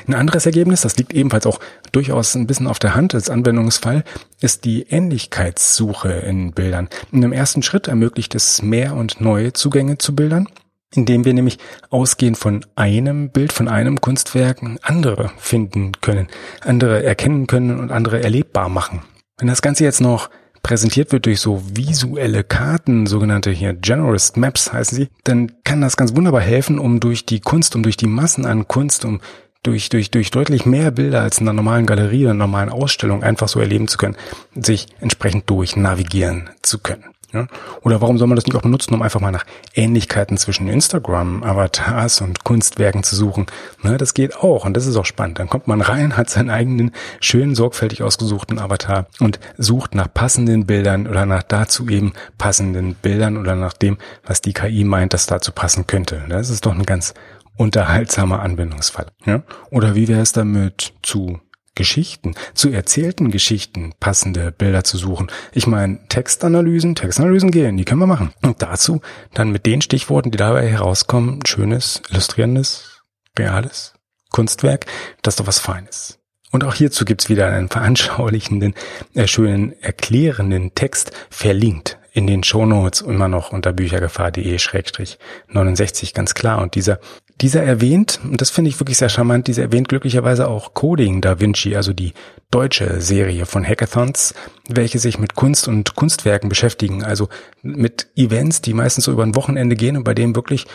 Ein 0.08 0.16
anderes 0.16 0.46
Ergebnis, 0.46 0.82
das 0.82 0.98
liegt 0.98 1.14
ebenfalls 1.14 1.46
auch 1.46 1.60
durchaus 1.92 2.36
ein 2.36 2.48
bisschen 2.48 2.68
auf 2.68 2.80
der 2.80 2.96
Hand 2.96 3.16
als 3.16 3.30
Anwendungsfall, 3.30 4.04
ist 4.42 4.66
die 4.66 4.84
Ähnlichkeitssuche 4.90 6.12
in 6.12 6.52
Bildern. 6.52 6.90
In 7.12 7.24
einem 7.24 7.34
ersten 7.34 7.64
Schritt 7.64 7.88
ermöglicht 7.88 8.36
es 8.36 8.62
mehr 8.62 8.96
und 8.96 9.22
neue 9.22 9.54
Zugänge 9.54 10.00
zu 10.00 10.16
Bildern, 10.16 10.50
indem 10.96 11.26
wir 11.26 11.34
nämlich 11.34 11.58
ausgehend 11.90 12.38
von 12.38 12.66
einem 12.76 13.30
Bild, 13.30 13.54
von 13.54 13.68
einem 13.68 14.02
Kunstwerk 14.02 14.62
andere 14.82 15.32
finden 15.38 15.94
können, 16.02 16.28
andere 16.62 17.04
erkennen 17.04 17.48
können 17.48 17.80
und 17.80 17.92
andere 17.92 18.22
erlebbar 18.22 18.70
machen. 18.70 19.02
Wenn 19.38 19.48
das 19.48 19.62
Ganze 19.62 19.84
jetzt 19.84 20.02
noch 20.02 20.30
präsentiert 20.62 21.12
wird 21.12 21.26
durch 21.26 21.42
so 21.42 21.62
visuelle 21.76 22.44
Karten, 22.44 23.06
sogenannte 23.06 23.52
hier 23.52 23.74
Generalist 23.74 24.38
Maps 24.38 24.72
heißen 24.72 24.96
sie, 24.96 25.10
dann 25.26 25.52
kann 25.64 25.82
das 25.82 25.98
ganz 25.98 26.16
wunderbar 26.16 26.42
helfen, 26.42 26.80
um 26.80 27.00
durch 27.00 27.26
die 27.26 27.42
Kunst, 27.42 27.76
um 27.76 27.84
durch 27.84 27.98
die 27.98 28.08
Massen 28.08 28.46
an 28.46 28.68
Kunst, 28.68 29.04
um 29.04 29.20
durch, 29.62 29.90
durch, 29.90 30.12
durch 30.12 30.32
deutlich 30.32 30.66
mehr 30.66 30.92
Bilder 30.92 31.22
als 31.22 31.40
in 31.40 31.48
einer 31.48 31.54
normalen 31.54 31.86
Galerie 31.86 32.24
oder 32.24 32.32
einer 32.32 32.46
normalen 32.46 32.70
Ausstellung 32.70 33.24
einfach 33.24 33.48
so 33.48 33.60
erleben 33.60 33.88
zu 33.88 33.98
können, 33.98 34.16
sich 34.56 34.88
entsprechend 35.00 35.50
durch 35.50 35.76
navigieren 35.76 36.50
zu 36.62 36.80
können. 36.80 37.13
Ja? 37.34 37.48
Oder 37.82 38.00
warum 38.02 38.18
soll 38.18 38.28
man 38.28 38.36
das 38.36 38.46
nicht 38.46 38.56
auch 38.56 38.62
benutzen, 38.62 38.94
um 38.94 39.02
einfach 39.02 39.20
mal 39.20 39.32
nach 39.32 39.46
Ähnlichkeiten 39.74 40.38
zwischen 40.38 40.68
Instagram-Avatars 40.68 42.22
und 42.22 42.44
Kunstwerken 42.44 43.04
zu 43.04 43.16
suchen? 43.16 43.48
Ne, 43.82 43.98
das 43.98 44.14
geht 44.14 44.38
auch 44.38 44.66
und 44.66 44.76
das 44.76 44.86
ist 44.86 44.96
auch 44.96 45.06
spannend. 45.06 45.40
Dann 45.40 45.50
kommt 45.50 45.68
man 45.68 45.82
rein, 45.82 46.16
hat 46.16 46.30
seinen 46.30 46.50
eigenen 46.50 46.92
schön 47.20 47.56
sorgfältig 47.56 48.04
ausgesuchten 48.04 48.60
Avatar 48.60 49.08
und 49.20 49.40
sucht 49.58 49.96
nach 49.96 50.14
passenden 50.14 50.66
Bildern 50.66 51.08
oder 51.08 51.26
nach 51.26 51.44
dazu 51.44 51.90
eben 51.90 52.14
passenden 52.38 52.96
Bildern 52.96 53.38
oder 53.38 53.56
nach 53.56 53.74
dem, 53.74 53.98
was 54.26 54.42
die 54.42 54.54
KI 54.54 54.84
meint, 54.84 55.14
das 55.14 55.26
dazu 55.26 55.52
passen 55.52 55.88
könnte. 55.88 56.24
Das 56.30 56.50
ist 56.50 56.66
doch 56.66 56.74
ein 56.74 56.86
ganz 56.86 57.14
unterhaltsamer 57.58 58.42
Anwendungsfall. 58.42 59.08
Ja? 59.26 59.44
Oder 59.70 59.96
wie 59.96 60.08
wäre 60.08 60.22
es 60.22 60.32
damit 60.32 60.94
zu 61.02 61.40
Geschichten, 61.76 62.36
zu 62.54 62.70
erzählten 62.70 63.32
Geschichten 63.32 63.94
passende 64.00 64.52
Bilder 64.52 64.84
zu 64.84 64.98
suchen. 64.98 65.32
Ich 65.54 65.68
meine, 65.68 66.08
Textanalysen, 66.08 66.96
Textanalysen 66.96 67.52
gehen, 67.52 67.78
die 67.78 67.86
können 67.86 68.02
wir 68.02 68.08
machen. 68.08 68.32
Und 68.42 68.62
dazu 68.62 69.02
dann 69.34 69.52
mit 69.52 69.66
den 69.66 69.82
Stichworten, 69.82 70.32
die 70.32 70.38
dabei 70.38 70.68
herauskommen, 70.68 71.40
schönes, 71.46 72.02
illustrierendes, 72.10 73.02
reales 73.38 73.94
Kunstwerk, 74.32 74.86
das 75.22 75.34
ist 75.34 75.40
doch 75.40 75.48
was 75.48 75.60
Feines. 75.60 76.20
Und 76.52 76.64
auch 76.64 76.76
hierzu 76.76 77.06
gibt's 77.06 77.30
wieder 77.30 77.48
einen 77.48 77.70
veranschaulichenden, 77.70 78.76
äh, 79.16 79.28
schönen, 79.28 79.74
erklärenden 79.82 80.76
Text 80.76 81.12
verlinkt 81.32 81.98
in 82.14 82.28
den 82.28 82.44
Shownotes 82.44 83.02
immer 83.02 83.28
noch 83.28 83.52
unter 83.52 83.74
büchergefahr.de-69 83.74 86.14
ganz 86.14 86.36
klar. 86.36 86.62
Und 86.62 86.76
dieser 86.76 87.00
dieser 87.42 87.64
erwähnt, 87.64 88.20
und 88.24 88.42
das 88.42 88.52
finde 88.52 88.70
ich 88.70 88.80
wirklich 88.80 88.98
sehr 88.98 89.10
charmant, 89.10 89.48
dieser 89.48 89.64
erwähnt 89.64 89.90
glücklicherweise 89.90 90.48
auch 90.48 90.74
Coding 90.74 91.20
Da 91.20 91.40
Vinci, 91.40 91.76
also 91.76 91.92
die 91.92 92.14
deutsche 92.52 93.02
Serie 93.02 93.46
von 93.46 93.68
Hackathons, 93.68 94.36
welche 94.70 95.00
sich 95.00 95.18
mit 95.18 95.36
Kunst 95.36 95.68
und 95.68 95.96
Kunstwerken 95.96 96.48
beschäftigen, 96.48 97.04
also 97.04 97.28
mit 97.64 98.08
Events, 98.16 98.62
die 98.62 98.74
meistens 98.74 99.06
so 99.06 99.12
über 99.12 99.24
ein 99.24 99.36
Wochenende 99.36 99.76
gehen 99.76 99.98
und 99.98 100.04
bei 100.04 100.14
denen 100.14 100.36
wirklich, 100.36 100.68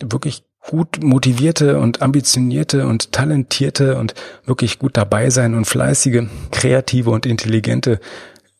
wirklich 0.00 0.44
gut 0.70 1.02
motivierte 1.02 1.78
und 1.78 2.00
ambitionierte 2.00 2.86
und 2.86 3.12
talentierte 3.12 3.98
und 3.98 4.14
wirklich 4.46 4.78
gut 4.78 4.96
dabei 4.96 5.30
sein 5.30 5.54
und 5.54 5.66
fleißige, 5.66 6.22
kreative 6.52 7.10
und 7.10 7.26
intelligente 7.26 8.00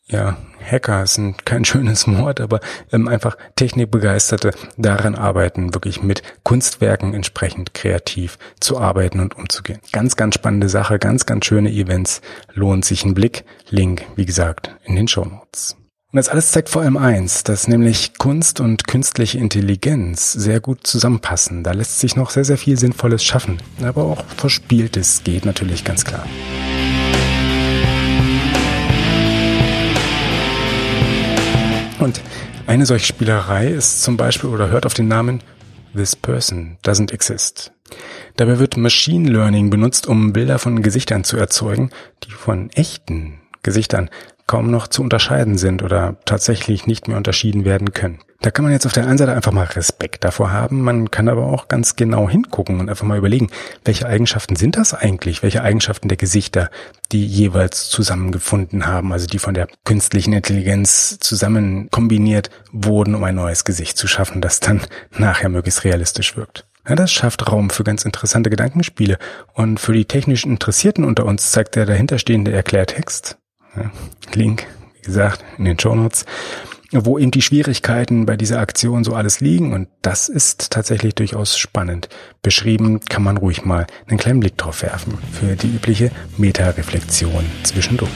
ja, 0.07 0.37
Hacker 0.63 1.05
ein, 1.17 1.37
kein 1.45 1.65
schönes 1.65 2.07
Wort, 2.09 2.41
aber 2.41 2.61
ähm, 2.93 3.09
einfach 3.09 3.37
Technikbegeisterte 3.57 4.53
daran 4.77 5.15
arbeiten, 5.15 5.75
wirklich 5.75 6.03
mit 6.03 6.23
Kunstwerken 6.43 7.15
entsprechend 7.15 7.75
kreativ 7.75 8.39
zu 8.61 8.79
arbeiten 8.79 9.21
und 9.21 9.37
umzugehen. 9.37 9.81
Ganz, 9.93 10.17
ganz 10.17 10.35
spannende 10.35 10.69
Sache, 10.69 10.99
ganz, 10.99 11.27
ganz 11.27 11.47
schöne 11.47 11.71
Events, 11.71 12.21
lohnt 12.53 12.85
sich 12.85 13.05
ein 13.05 13.15
Blick. 13.15 13.45
Link, 13.71 14.05
wie 14.17 14.27
gesagt, 14.27 14.75
in 14.85 14.97
den 14.97 15.09
Show 15.09 15.25
Notes. 15.25 15.77
Und 16.13 16.19
das 16.19 16.29
alles 16.29 16.53
zeigt 16.53 16.69
vor 16.69 16.83
allem 16.83 16.97
eins, 16.97 17.43
dass 17.43 17.67
nämlich 17.67 18.19
Kunst 18.19 18.61
und 18.61 18.87
künstliche 18.87 19.39
Intelligenz 19.39 20.33
sehr 20.33 20.61
gut 20.61 20.87
zusammenpassen. 20.87 21.65
Da 21.65 21.73
lässt 21.73 21.99
sich 21.99 22.15
noch 22.15 22.31
sehr, 22.31 22.45
sehr 22.45 22.59
viel 22.59 22.79
Sinnvolles 22.79 23.25
schaffen. 23.25 23.61
Aber 23.83 24.05
auch 24.05 24.25
Verspieltes 24.37 25.25
geht 25.25 25.45
natürlich 25.45 25.83
ganz 25.83 26.05
klar. 26.05 26.25
Und 32.05 32.21
eine 32.67 32.85
solche 32.85 33.07
Spielerei 33.07 33.69
ist 33.69 34.03
zum 34.03 34.19
Beispiel 34.19 34.51
oder 34.51 34.69
hört 34.69 34.85
auf 34.85 34.93
den 34.93 35.09
Namen 35.09 35.43
This 35.95 36.15
Person 36.15 36.77
Doesn't 36.85 37.11
Exist. 37.13 37.73
Dabei 38.37 38.59
wird 38.59 38.77
Machine 38.77 39.31
Learning 39.31 39.71
benutzt, 39.71 40.07
um 40.07 40.35
Bilder 40.35 40.59
von 40.59 40.83
Gesichtern 40.83 41.25
zu 41.25 41.39
erzeugen, 41.39 41.89
die 42.25 42.31
von 42.31 42.69
echten 42.71 43.41
Gesichtern 43.63 44.11
kaum 44.47 44.71
noch 44.71 44.89
zu 44.89 45.03
unterscheiden 45.03 45.59
sind 45.59 45.83
oder 45.83 46.17
tatsächlich 46.25 46.87
nicht 46.87 47.09
mehr 47.09 47.17
unterschieden 47.17 47.65
werden 47.65 47.93
können. 47.93 48.19
Da 48.45 48.51
kann 48.51 48.63
man 48.63 48.73
jetzt 48.73 48.85
auf 48.85 48.93
der 48.93 49.07
einen 49.07 49.17
Seite 49.17 49.33
einfach 49.33 49.53
mal 49.53 49.65
Respekt 49.65 50.23
davor 50.23 50.53
haben, 50.53 50.83
man 50.83 51.11
kann 51.11 51.31
aber 51.31 51.47
auch 51.47 51.67
ganz 51.67 51.97
genau 51.97 52.29
hingucken 52.29 52.79
und 52.79 52.91
einfach 52.91 53.07
mal 53.07 53.17
überlegen, 53.17 53.49
welche 53.87 54.07
Eigenschaften 54.07 54.55
sind 54.55 54.77
das 54.77 54.93
eigentlich, 54.93 55.43
welche 55.43 55.63
Eigenschaften 55.63 56.09
der 56.09 56.19
Gesichter, 56.19 56.69
die 57.11 57.25
jeweils 57.25 57.89
zusammengefunden 57.89 58.87
haben, 58.87 59.15
also 59.15 59.27
die 59.27 59.39
von 59.39 59.55
der 59.55 59.67
künstlichen 59.85 60.35
Intelligenz 60.35 61.19
zusammen 61.21 61.89
kombiniert 61.91 62.51
wurden, 62.71 63.15
um 63.15 63.25
ein 63.25 63.35
neues 63.35 63.65
Gesicht 63.65 63.97
zu 63.97 64.07
schaffen, 64.07 64.43
das 64.43 64.61
dann 64.61 64.83
nachher 65.17 65.49
möglichst 65.49 65.85
realistisch 65.85 66.37
wirkt. 66.37 66.67
Ja, 66.87 66.97
das 66.97 67.11
schafft 67.11 67.51
Raum 67.51 67.71
für 67.71 67.83
ganz 67.83 68.05
interessante 68.05 68.51
Gedankenspiele 68.51 69.17
und 69.55 69.81
für 69.81 69.95
die 69.95 70.05
technisch 70.05 70.45
Interessierten 70.45 71.05
unter 71.05 71.25
uns 71.25 71.51
zeigt 71.51 71.77
der 71.77 71.87
dahinterstehende 71.87 72.53
Erklärtext 72.53 73.39
Link, 74.35 74.67
wie 74.95 75.07
gesagt, 75.07 75.45
in 75.59 75.65
den 75.65 75.79
Show 75.79 75.95
Notes, 75.95 76.25
wo 76.93 77.19
eben 77.19 77.31
die 77.31 77.43
Schwierigkeiten 77.43 78.27
bei 78.27 78.37
dieser 78.37 78.61
Aktion 78.61 79.05
so 79.05 79.15
alles 79.15 79.41
liegen. 79.41 79.73
Und 79.73 79.89
das 80.03 80.29
ist 80.29 80.71
tatsächlich 80.71 81.15
durchaus 81.15 81.59
spannend. 81.59 82.09
Beschrieben 82.43 83.01
kann 83.01 83.23
man 83.23 83.37
ruhig 83.37 83.65
mal 83.65 83.87
einen 84.07 84.19
kleinen 84.19 84.41
Blick 84.41 84.57
drauf 84.57 84.83
werfen 84.83 85.19
für 85.33 85.57
die 85.57 85.69
übliche 85.69 86.11
Meta-Reflexion 86.37 87.45
zwischendurch. 87.65 88.11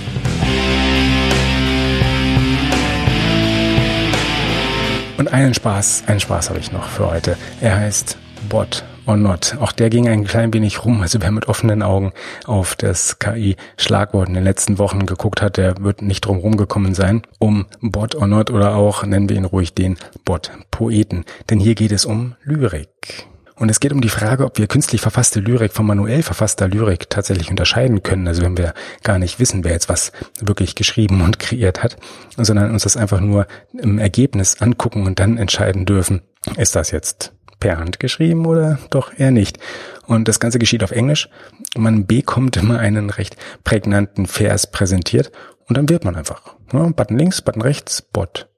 Und 5.18 5.32
einen 5.32 5.52
Spaß, 5.52 6.04
einen 6.06 6.20
Spaß 6.20 6.50
habe 6.50 6.60
ich 6.60 6.70
noch 6.70 6.88
für 6.88 7.10
heute. 7.10 7.36
Er 7.60 7.76
heißt 7.76 8.16
Bot 8.48 8.84
or 9.08 9.16
not. 9.16 9.56
Auch 9.60 9.72
der 9.72 9.90
ging 9.90 10.06
ein 10.06 10.24
klein 10.24 10.52
wenig 10.52 10.84
rum. 10.84 11.00
Also 11.00 11.20
wer 11.20 11.32
mit 11.32 11.48
offenen 11.48 11.82
Augen 11.82 12.12
auf 12.46 12.76
das 12.76 13.18
KI-Schlagwort 13.18 14.28
in 14.28 14.34
den 14.34 14.44
letzten 14.44 14.78
Wochen 14.78 15.06
geguckt 15.06 15.42
hat, 15.42 15.56
der 15.56 15.76
wird 15.80 16.02
nicht 16.02 16.20
drum 16.26 16.38
rumgekommen 16.38 16.94
sein, 16.94 17.22
um 17.38 17.66
Bot 17.80 18.14
or 18.14 18.26
not 18.26 18.50
oder 18.50 18.76
auch, 18.76 19.04
nennen 19.04 19.28
wir 19.28 19.36
ihn 19.36 19.44
ruhig 19.44 19.74
den 19.74 19.96
Bot-Poeten. 20.24 21.24
Denn 21.50 21.58
hier 21.58 21.74
geht 21.74 21.92
es 21.92 22.04
um 22.04 22.34
Lyrik. 22.44 23.26
Und 23.58 23.70
es 23.70 23.80
geht 23.80 23.92
um 23.92 24.00
die 24.00 24.08
Frage, 24.08 24.44
ob 24.44 24.56
wir 24.58 24.68
künstlich 24.68 25.00
verfasste 25.00 25.40
Lyrik 25.40 25.72
von 25.72 25.84
manuell 25.84 26.22
verfasster 26.22 26.68
Lyrik 26.68 27.10
tatsächlich 27.10 27.50
unterscheiden 27.50 28.04
können. 28.04 28.28
Also 28.28 28.42
wenn 28.42 28.56
wir 28.56 28.72
gar 29.02 29.18
nicht 29.18 29.40
wissen, 29.40 29.64
wer 29.64 29.72
jetzt 29.72 29.88
was 29.88 30.12
wirklich 30.40 30.76
geschrieben 30.76 31.22
und 31.22 31.40
kreiert 31.40 31.82
hat, 31.82 31.96
sondern 32.36 32.70
uns 32.70 32.84
das 32.84 32.96
einfach 32.96 33.20
nur 33.20 33.48
im 33.72 33.98
Ergebnis 33.98 34.60
angucken 34.60 35.06
und 35.06 35.18
dann 35.18 35.38
entscheiden 35.38 35.86
dürfen, 35.86 36.22
ist 36.56 36.76
das 36.76 36.92
jetzt 36.92 37.32
per 37.60 37.78
Hand 37.78 38.00
geschrieben 38.00 38.46
oder 38.46 38.78
doch 38.90 39.12
eher 39.16 39.30
nicht. 39.30 39.58
Und 40.06 40.28
das 40.28 40.40
Ganze 40.40 40.58
geschieht 40.58 40.82
auf 40.82 40.90
Englisch. 40.90 41.28
Man 41.76 42.06
bekommt 42.06 42.56
immer 42.56 42.78
einen 42.78 43.10
recht 43.10 43.36
prägnanten 43.64 44.26
Vers 44.26 44.70
präsentiert 44.70 45.32
und 45.66 45.76
dann 45.76 45.88
wird 45.88 46.04
man 46.04 46.16
einfach. 46.16 46.54
Ja, 46.72 46.88
Button 46.88 47.18
links, 47.18 47.42
Button 47.42 47.62
rechts, 47.62 48.02
Bot 48.02 48.48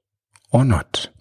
or 0.51 0.65
not. 0.65 1.11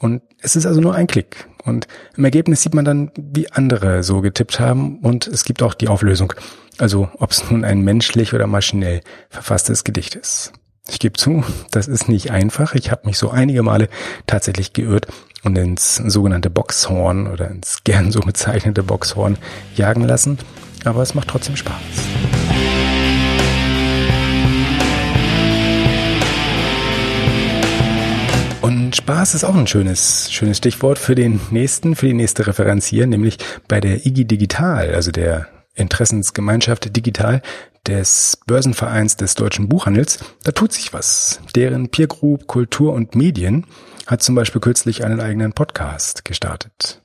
Und 0.00 0.22
es 0.40 0.56
ist 0.56 0.66
also 0.66 0.80
nur 0.80 0.94
ein 0.94 1.06
Klick. 1.06 1.48
Und 1.64 1.86
im 2.16 2.24
Ergebnis 2.24 2.62
sieht 2.62 2.74
man 2.74 2.84
dann, 2.84 3.10
wie 3.16 3.50
andere 3.50 4.02
so 4.02 4.20
getippt 4.20 4.60
haben 4.60 4.98
und 4.98 5.26
es 5.26 5.44
gibt 5.44 5.62
auch 5.62 5.74
die 5.74 5.88
Auflösung. 5.88 6.34
Also 6.78 7.08
ob 7.18 7.30
es 7.30 7.50
nun 7.50 7.64
ein 7.64 7.80
menschlich 7.80 8.34
oder 8.34 8.46
maschinell 8.46 9.00
verfasstes 9.30 9.84
Gedicht 9.84 10.14
ist. 10.14 10.52
Ich 10.88 10.98
gebe 10.98 11.18
zu, 11.18 11.44
das 11.70 11.88
ist 11.88 12.08
nicht 12.08 12.30
einfach. 12.30 12.74
Ich 12.74 12.90
habe 12.90 13.06
mich 13.06 13.16
so 13.16 13.30
einige 13.30 13.62
Male 13.62 13.88
tatsächlich 14.26 14.74
geirrt 14.74 15.06
und 15.44 15.56
ins 15.56 15.96
sogenannte 15.96 16.50
Boxhorn 16.50 17.26
oder 17.26 17.50
ins 17.50 17.84
gern 17.84 18.10
so 18.10 18.20
bezeichnete 18.20 18.82
Boxhorn 18.82 19.36
jagen 19.76 20.02
lassen. 20.02 20.38
Aber 20.84 21.02
es 21.02 21.14
macht 21.14 21.28
trotzdem 21.28 21.56
Spaß. 21.56 21.74
Und 28.62 28.96
Spaß 28.96 29.34
ist 29.34 29.44
auch 29.44 29.54
ein 29.54 29.66
schönes, 29.66 30.32
schönes 30.32 30.56
Stichwort 30.56 30.98
für 30.98 31.14
den 31.14 31.40
nächsten, 31.50 31.96
für 31.96 32.06
die 32.06 32.14
nächste 32.14 32.46
Referenz 32.46 32.86
hier, 32.86 33.06
nämlich 33.06 33.38
bei 33.68 33.80
der 33.80 34.06
IGI 34.06 34.24
Digital, 34.24 34.94
also 34.94 35.10
der 35.10 35.48
Interessensgemeinschaft 35.74 36.96
Digital 36.96 37.42
des 37.86 38.38
Börsenvereins 38.46 39.16
des 39.16 39.34
deutschen 39.34 39.68
Buchhandels. 39.68 40.18
Da 40.42 40.52
tut 40.52 40.72
sich 40.72 40.92
was. 40.92 41.40
Deren 41.54 41.88
Peer 41.90 42.06
Group 42.06 42.46
Kultur 42.46 42.92
und 42.92 43.14
Medien 43.14 43.66
hat 44.06 44.22
zum 44.22 44.34
Beispiel 44.34 44.60
kürzlich 44.60 45.04
einen 45.04 45.20
eigenen 45.20 45.52
Podcast 45.52 46.24
gestartet. 46.24 47.02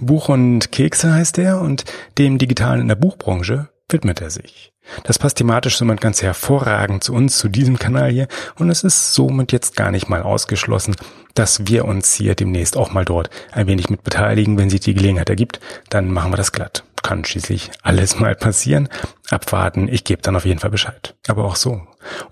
Buch 0.00 0.28
und 0.28 0.70
Kekse 0.70 1.12
heißt 1.12 1.38
er 1.38 1.60
und 1.60 1.84
dem 2.18 2.38
Digitalen 2.38 2.82
in 2.82 2.88
der 2.88 2.94
Buchbranche 2.94 3.68
widmet 3.88 4.20
er 4.20 4.30
sich. 4.30 4.72
Das 5.04 5.18
passt 5.18 5.36
thematisch 5.36 5.76
somit 5.76 6.00
ganz 6.00 6.22
hervorragend 6.22 7.04
zu 7.04 7.12
uns, 7.12 7.36
zu 7.36 7.48
diesem 7.48 7.78
Kanal 7.78 8.10
hier 8.10 8.28
und 8.58 8.70
es 8.70 8.84
ist 8.84 9.12
somit 9.12 9.52
jetzt 9.52 9.76
gar 9.76 9.90
nicht 9.90 10.08
mal 10.08 10.22
ausgeschlossen, 10.22 10.96
dass 11.34 11.66
wir 11.66 11.84
uns 11.84 12.14
hier 12.14 12.34
demnächst 12.34 12.76
auch 12.76 12.92
mal 12.92 13.04
dort 13.04 13.28
ein 13.52 13.66
wenig 13.66 13.90
mit 13.90 14.02
beteiligen, 14.02 14.56
wenn 14.56 14.70
sich 14.70 14.80
die 14.80 14.94
Gelegenheit 14.94 15.28
ergibt, 15.28 15.60
dann 15.90 16.10
machen 16.10 16.32
wir 16.32 16.36
das 16.36 16.52
glatt 16.52 16.84
kann 17.02 17.24
schließlich 17.24 17.70
alles 17.82 18.18
mal 18.18 18.34
passieren. 18.34 18.88
Abwarten, 19.30 19.88
ich 19.88 20.04
gebe 20.04 20.22
dann 20.22 20.36
auf 20.36 20.44
jeden 20.44 20.60
Fall 20.60 20.70
Bescheid. 20.70 21.14
Aber 21.26 21.44
auch 21.44 21.56
so. 21.56 21.82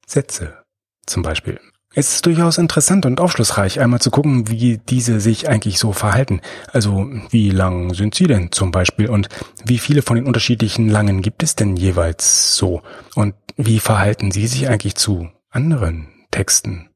Sätze 0.04 0.64
zum 1.06 1.22
Beispiel. 1.22 1.60
Es 1.94 2.16
ist 2.16 2.26
durchaus 2.26 2.58
interessant 2.58 3.06
und 3.06 3.18
aufschlussreich, 3.18 3.80
einmal 3.80 4.00
zu 4.00 4.10
gucken, 4.10 4.50
wie 4.50 4.76
diese 4.76 5.20
sich 5.20 5.48
eigentlich 5.48 5.78
so 5.78 5.92
verhalten. 5.92 6.42
Also, 6.70 7.08
wie 7.30 7.48
lang 7.50 7.94
sind 7.94 8.14
sie 8.14 8.26
denn 8.26 8.52
zum 8.52 8.70
Beispiel 8.70 9.08
und 9.08 9.30
wie 9.64 9.78
viele 9.78 10.02
von 10.02 10.16
den 10.16 10.26
unterschiedlichen 10.26 10.90
Langen 10.90 11.22
gibt 11.22 11.42
es 11.42 11.56
denn 11.56 11.76
jeweils 11.76 12.56
so? 12.56 12.82
Und 13.14 13.34
wie 13.56 13.80
verhalten 13.80 14.30
sie 14.30 14.46
sich 14.46 14.68
eigentlich 14.68 14.96
zu 14.96 15.30
anderen 15.50 16.08
Texten? 16.30 16.90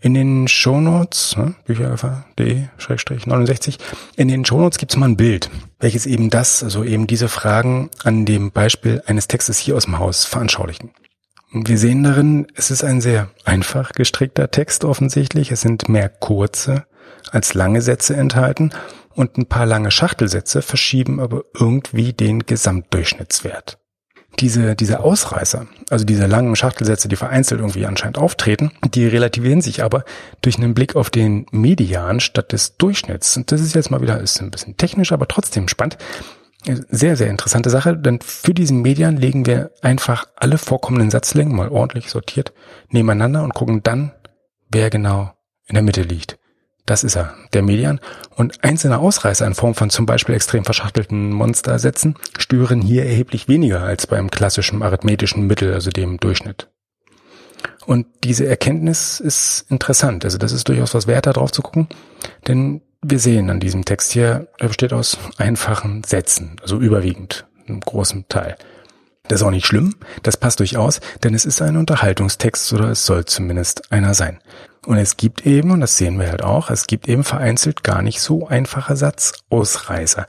In 0.00 0.14
den 0.14 0.48
Shownotes, 0.48 1.36
ne, 1.36 1.54
büchergefahr.de-69, 1.66 3.78
in 4.16 4.26
den 4.28 4.44
Shownotes 4.44 4.78
gibt 4.78 4.90
es 4.92 4.96
mal 4.96 5.10
ein 5.10 5.16
Bild, 5.16 5.48
welches 5.78 6.06
eben 6.06 6.28
das, 6.28 6.64
also 6.64 6.82
eben 6.82 7.06
diese 7.06 7.28
Fragen 7.28 7.88
an 8.02 8.26
dem 8.26 8.50
Beispiel 8.50 9.00
eines 9.06 9.28
Textes 9.28 9.58
hier 9.58 9.76
aus 9.76 9.84
dem 9.84 10.00
Haus 10.00 10.24
veranschaulichen. 10.24 10.90
Wir 11.56 11.78
sehen 11.78 12.02
darin, 12.02 12.48
es 12.56 12.72
ist 12.72 12.82
ein 12.82 13.00
sehr 13.00 13.30
einfach 13.44 13.92
gestrickter 13.92 14.50
Text 14.50 14.84
offensichtlich. 14.84 15.52
Es 15.52 15.60
sind 15.60 15.88
mehr 15.88 16.08
kurze 16.08 16.84
als 17.30 17.54
lange 17.54 17.80
Sätze 17.80 18.16
enthalten 18.16 18.70
und 19.14 19.38
ein 19.38 19.46
paar 19.46 19.64
lange 19.64 19.92
Schachtelsätze 19.92 20.62
verschieben 20.62 21.20
aber 21.20 21.44
irgendwie 21.54 22.12
den 22.12 22.40
Gesamtdurchschnittswert. 22.40 23.78
Diese, 24.40 24.74
diese 24.74 24.98
Ausreißer, 24.98 25.68
also 25.90 26.04
diese 26.04 26.26
langen 26.26 26.56
Schachtelsätze, 26.56 27.06
die 27.06 27.14
vereinzelt 27.14 27.60
irgendwie 27.60 27.86
anscheinend 27.86 28.18
auftreten, 28.18 28.72
die 28.92 29.06
relativieren 29.06 29.60
sich 29.60 29.84
aber 29.84 30.04
durch 30.42 30.56
einen 30.56 30.74
Blick 30.74 30.96
auf 30.96 31.08
den 31.08 31.46
Median 31.52 32.18
statt 32.18 32.50
des 32.50 32.76
Durchschnitts. 32.78 33.36
Und 33.36 33.52
das 33.52 33.60
ist 33.60 33.76
jetzt 33.76 33.92
mal 33.92 34.02
wieder, 34.02 34.20
ist 34.20 34.42
ein 34.42 34.50
bisschen 34.50 34.76
technisch, 34.76 35.12
aber 35.12 35.28
trotzdem 35.28 35.68
spannend 35.68 35.98
sehr, 36.64 37.16
sehr 37.16 37.28
interessante 37.28 37.70
Sache, 37.70 37.96
denn 37.96 38.20
für 38.20 38.54
diesen 38.54 38.82
Median 38.82 39.16
legen 39.16 39.46
wir 39.46 39.70
einfach 39.82 40.26
alle 40.36 40.58
vorkommenden 40.58 41.10
Satzlängen 41.10 41.54
mal 41.54 41.68
ordentlich 41.68 42.10
sortiert 42.10 42.52
nebeneinander 42.88 43.42
und 43.42 43.54
gucken 43.54 43.82
dann, 43.82 44.12
wer 44.70 44.90
genau 44.90 45.32
in 45.66 45.74
der 45.74 45.82
Mitte 45.82 46.02
liegt. 46.02 46.38
Das 46.86 47.02
ist 47.02 47.16
er, 47.16 47.34
der 47.54 47.62
Median. 47.62 47.98
Und 48.36 48.62
einzelne 48.62 48.98
Ausreißer 48.98 49.46
in 49.46 49.54
Form 49.54 49.74
von 49.74 49.88
zum 49.88 50.04
Beispiel 50.04 50.34
extrem 50.34 50.64
verschachtelten 50.64 51.30
Monstersätzen 51.32 52.16
stören 52.38 52.82
hier 52.82 53.06
erheblich 53.06 53.48
weniger 53.48 53.82
als 53.82 54.06
beim 54.06 54.30
klassischen 54.30 54.82
arithmetischen 54.82 55.46
Mittel, 55.46 55.72
also 55.72 55.90
dem 55.90 56.18
Durchschnitt. 56.18 56.68
Und 57.86 58.06
diese 58.22 58.46
Erkenntnis 58.46 59.20
ist 59.20 59.66
interessant. 59.70 60.24
Also 60.24 60.36
das 60.36 60.52
ist 60.52 60.68
durchaus 60.68 60.94
was 60.94 61.06
wert, 61.06 61.26
da 61.26 61.32
drauf 61.32 61.52
zu 61.52 61.62
gucken. 61.62 61.88
Denn 62.46 62.82
wir 63.06 63.18
sehen 63.18 63.50
an 63.50 63.60
diesem 63.60 63.84
Text 63.84 64.12
hier, 64.12 64.48
er 64.58 64.68
besteht 64.68 64.92
aus 64.92 65.18
einfachen 65.36 66.04
Sätzen, 66.04 66.56
also 66.62 66.78
überwiegend, 66.78 67.46
einem 67.66 67.80
großen 67.80 68.28
Teil. 68.28 68.56
Das 69.28 69.40
ist 69.40 69.46
auch 69.46 69.50
nicht 69.50 69.66
schlimm, 69.66 69.94
das 70.22 70.36
passt 70.36 70.60
durchaus, 70.60 71.00
denn 71.22 71.34
es 71.34 71.44
ist 71.44 71.62
ein 71.62 71.76
Unterhaltungstext 71.76 72.72
oder 72.72 72.90
es 72.90 73.06
soll 73.06 73.24
zumindest 73.24 73.90
einer 73.92 74.14
sein. 74.14 74.38
Und 74.86 74.98
es 74.98 75.16
gibt 75.16 75.46
eben, 75.46 75.70
und 75.70 75.80
das 75.80 75.96
sehen 75.96 76.18
wir 76.18 76.28
halt 76.28 76.42
auch, 76.42 76.70
es 76.70 76.86
gibt 76.86 77.08
eben 77.08 77.24
vereinzelt 77.24 77.82
gar 77.84 78.02
nicht 78.02 78.20
so 78.20 78.46
einfache 78.46 78.96
Satzausreißer, 78.96 80.26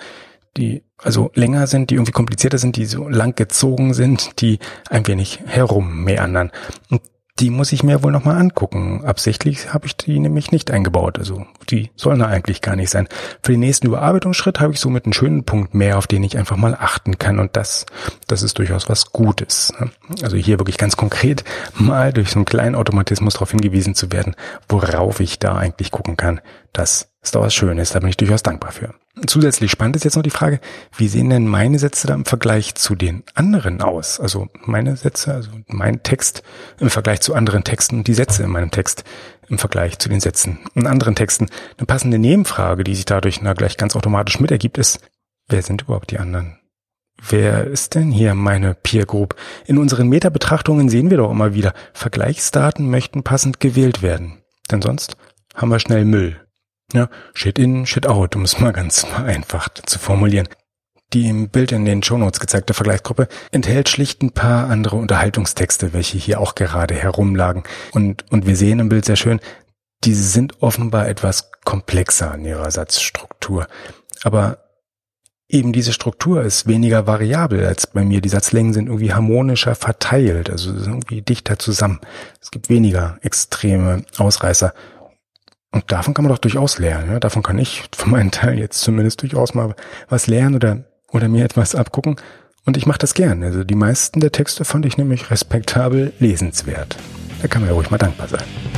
die 0.55 0.84
also 0.98 1.29
länger 1.34 1.67
sind, 1.67 1.89
die 1.89 1.96
irgendwie 1.96 2.13
komplizierter 2.13 2.58
sind, 2.58 2.77
die 2.77 2.86
so 2.86 3.10
lang 3.10 3.36
gezogen 3.36 3.94
sind, 3.94 4.41
die 4.41 4.60
ein 4.89 5.05
wenig 5.08 5.41
herummeandern. 5.46 6.51
Und 6.89 7.01
die 7.39 7.50
muss 7.50 7.74
ich 7.74 7.84
mir 7.84 8.01
wohl 8.01 8.13
nochmal 8.13 8.38
angucken. 8.38 9.04
Absichtlich 9.04 9.74
habe 9.74 9.88
ich 9.88 9.98
die 9.98 10.20
nämlich 10.20 10.51
nicht 10.51 10.72
eingebaut. 10.72 11.20
Also 11.20 11.46
die 11.70 11.92
sollen 11.98 12.20
da 12.20 12.27
eigentlich 12.27 12.62
gar 12.62 12.77
nicht 12.77 12.89
sein. 12.89 13.10
Für 13.44 13.51
den 13.51 13.60
nächsten 13.60 13.88
Überarbeitungsschritt 13.88 14.62
habe 14.62 14.72
ich 14.72 14.80
somit 14.80 15.06
einen 15.06 15.12
schönen 15.12 15.44
Punkt 15.44 15.74
mehr, 15.74 15.98
auf 15.98 16.08
den 16.08 16.24
ich 16.24 16.38
einfach 16.38 16.56
mal 16.56 16.75
achten 16.75 17.18
kann. 17.18 17.39
Und 17.39 17.58
das, 17.58 17.86
das 18.27 18.42
ist 18.42 18.58
durchaus 18.58 18.88
was 18.88 19.12
Gutes. 19.12 19.74
Ne? 19.77 19.92
Also 20.24 20.38
hier 20.38 20.60
wirklich 20.60 20.77
ganz 20.77 20.96
konkret 20.96 21.44
mal 21.74 22.13
durch 22.13 22.30
so 22.30 22.38
einen 22.39 22.46
kleinen 22.46 22.75
Automatismus 22.75 23.34
darauf 23.34 23.51
hingewiesen 23.51 23.96
zu 23.96 24.13
werden, 24.13 24.36
worauf 24.70 25.20
ich 25.20 25.38
da 25.38 25.58
eigentlich 25.58 25.92
gucken 25.92 26.15
kann. 26.15 26.39
Das 26.72 27.10
ist 27.25 27.36
doch 27.36 27.41
was 27.41 27.53
Schönes. 27.53 27.91
Da 27.91 28.00
bin 28.00 28.10
ich 28.10 28.17
durchaus 28.17 28.44
dankbar 28.44 28.72
für. 28.72 28.94
Zusätzlich 29.27 29.72
spannend 29.72 29.96
ist 29.96 30.03
jetzt 30.03 30.15
noch 30.15 30.24
die 30.24 30.29
Frage, 30.29 30.60
wie 30.98 31.08
sehen 31.08 31.29
denn 31.29 31.48
meine 31.48 31.79
Sätze 31.79 32.08
da 32.08 32.13
im 32.13 32.25
Vergleich 32.25 32.75
zu 32.75 32.96
den 32.96 33.24
anderen 33.34 33.82
aus? 33.82 34.20
Also 34.20 34.48
meine 34.62 34.96
Sätze, 34.96 35.34
also 35.34 35.51
mein 35.67 36.03
Text 36.03 36.44
im 36.79 36.89
Vergleich 36.89 37.22
zu 37.22 37.34
anderen 37.34 37.63
Texten 37.63 37.98
und 37.98 38.08
die 38.08 38.13
Sätze 38.13 38.44
in 38.44 38.50
meinem 38.50 38.72
Text 38.72 39.03
im 39.50 39.58
Vergleich 39.58 40.00
zu 40.00 40.10
den 40.10 40.20
Sätzen 40.20 40.60
in 40.74 40.88
anderen 40.88 41.15
Texten. 41.15 41.48
Eine 41.77 41.86
passende 41.86 42.20
Nebenfrage, 42.20 42.84
die 42.84 42.96
sich 42.96 43.05
dadurch 43.05 43.41
na, 43.41 43.53
gleich 43.53 43.77
ganz 43.77 43.96
automatisch 43.96 44.39
mit 44.39 44.51
ergibt, 44.51 44.77
ist, 44.77 45.00
wer 45.48 45.62
sind 45.62 45.84
überhaupt 45.84 46.12
die 46.12 46.20
anderen? 46.20 46.60
Wer 47.29 47.65
ist 47.65 47.96
denn 47.96 48.12
hier 48.12 48.36
meine 48.36 48.75
Peer 48.75 49.05
Group? 49.05 49.36
In 49.65 49.77
unseren 49.77 50.10
Metabetrachtungen 50.10 50.89
sehen 50.89 51.10
wir 51.10 51.17
doch 51.17 51.32
immer 51.32 51.53
wieder, 51.53 51.74
Vergleichsdaten 51.94 52.89
möchten 52.89 53.24
passend 53.24 53.60
gewählt 53.60 54.01
werden. 54.01 54.44
Denn 54.70 54.82
sonst 54.82 55.15
haben 55.55 55.70
wir 55.70 55.79
schnell 55.79 56.05
Müll. 56.05 56.45
Ja, 56.94 57.10
Shit 57.34 57.58
in, 57.60 57.86
Shit 57.86 58.08
out, 58.08 58.36
um 58.36 58.44
es 58.44 58.60
mal 58.60 58.74
ganz 58.74 59.06
vereinfacht 59.06 59.89
zu 59.89 60.00
formulieren. 60.00 60.48
Die 61.13 61.30
im 61.30 61.50
Bild 61.50 61.72
in 61.72 61.86
den 61.86 62.04
Shownotes 62.04 62.39
gezeigte 62.39 62.74
Vergleichsgruppe 62.74 63.27
enthält 63.51 63.89
schlicht 63.89 64.22
ein 64.22 64.32
paar 64.32 64.70
andere 64.70 64.96
Unterhaltungstexte, 64.98 65.94
welche 65.94 66.18
hier 66.18 66.42
auch 66.42 66.56
gerade 66.56 66.96
herumlagen. 66.96 67.63
Und, 67.94 68.30
und 68.32 68.46
wir 68.48 68.56
sehen 68.56 68.80
im 68.80 68.89
Bild 68.89 69.06
sehr 69.06 69.15
schön, 69.15 69.39
diese 70.04 70.24
sind 70.24 70.62
offenbar 70.62 71.08
etwas 71.08 71.51
komplexer 71.63 72.34
in 72.36 72.46
ihrer 72.46 72.70
Satzstruktur. 72.70 73.68
Aber 74.24 74.58
eben 75.48 75.74
diese 75.74 75.94
Struktur 75.94 76.44
ist 76.44 76.68
weniger 76.68 77.08
variabel 77.08 77.65
als 77.65 77.88
bei 77.88 78.04
mir. 78.04 78.22
Die 78.22 78.30
Satzlängen 78.30 78.74
sind 78.74 78.88
irgendwie 78.88 79.13
harmonischer 79.13 79.75
verteilt, 79.75 80.50
also 80.50 80.72
irgendwie 80.72 81.22
dichter 81.22 81.60
zusammen. 81.60 82.01
Es 82.42 82.51
gibt 82.51 82.70
weniger 82.70 83.18
extreme 83.22 84.04
Ausreißer. 84.18 84.74
Und 85.75 85.91
davon 85.91 86.13
kann 86.13 86.24
man 86.24 86.32
doch 86.32 86.39
durchaus 86.39 86.79
lernen. 86.79 87.12
Ne? 87.12 87.20
Davon 87.20 87.44
kann 87.44 87.60
ich 87.60 87.84
für 87.94 88.08
meinen 88.08 88.32
Teil 88.32 88.58
jetzt 88.58 88.79
zumindest 88.79 89.22
durchaus 89.22 89.53
mal 89.53 89.75
was 90.08 90.25
lernen 90.25 90.55
oder, 90.55 90.86
oder 91.12 91.27
mir 91.27 91.44
etwas 91.44 91.75
abgucken. 91.75 92.15
Und 92.65 92.77
ich 92.77 92.86
mache 92.86 93.00
das 93.00 93.13
gern. 93.13 93.44
Also 93.44 93.65
die 93.65 93.75
meisten 93.75 94.22
der 94.22 94.32
Texte 94.32 94.63
fand 94.63 94.86
ich 94.86 94.98
nämlich 94.98 95.29
respektabel 95.32 96.13
lesenswert. 96.20 96.96
Da 97.41 97.50
kann 97.50 97.62
man 97.62 97.72
ja 97.72 97.75
ruhig 97.75 97.91
mal 97.91 97.98
dankbar 97.98 98.29
sein. 98.29 98.75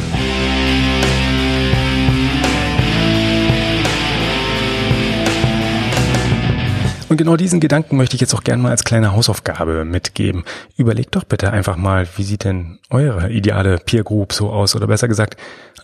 Und 7.17 7.23
genau 7.23 7.35
diesen 7.35 7.59
Gedanken 7.59 7.97
möchte 7.97 8.13
ich 8.13 8.21
jetzt 8.21 8.35
auch 8.35 8.43
gerne 8.43 8.61
mal 8.61 8.69
als 8.69 8.83
kleine 8.83 9.11
Hausaufgabe 9.11 9.83
mitgeben. 9.85 10.43
Überlegt 10.75 11.15
doch 11.15 11.23
bitte 11.23 11.49
einfach 11.49 11.75
mal, 11.75 12.07
wie 12.15 12.21
sieht 12.21 12.43
denn 12.43 12.77
eure 12.91 13.31
ideale 13.31 13.79
Peer 13.79 14.03
Group 14.03 14.33
so 14.33 14.51
aus? 14.51 14.75
Oder 14.75 14.85
besser 14.85 15.07
gesagt, 15.07 15.35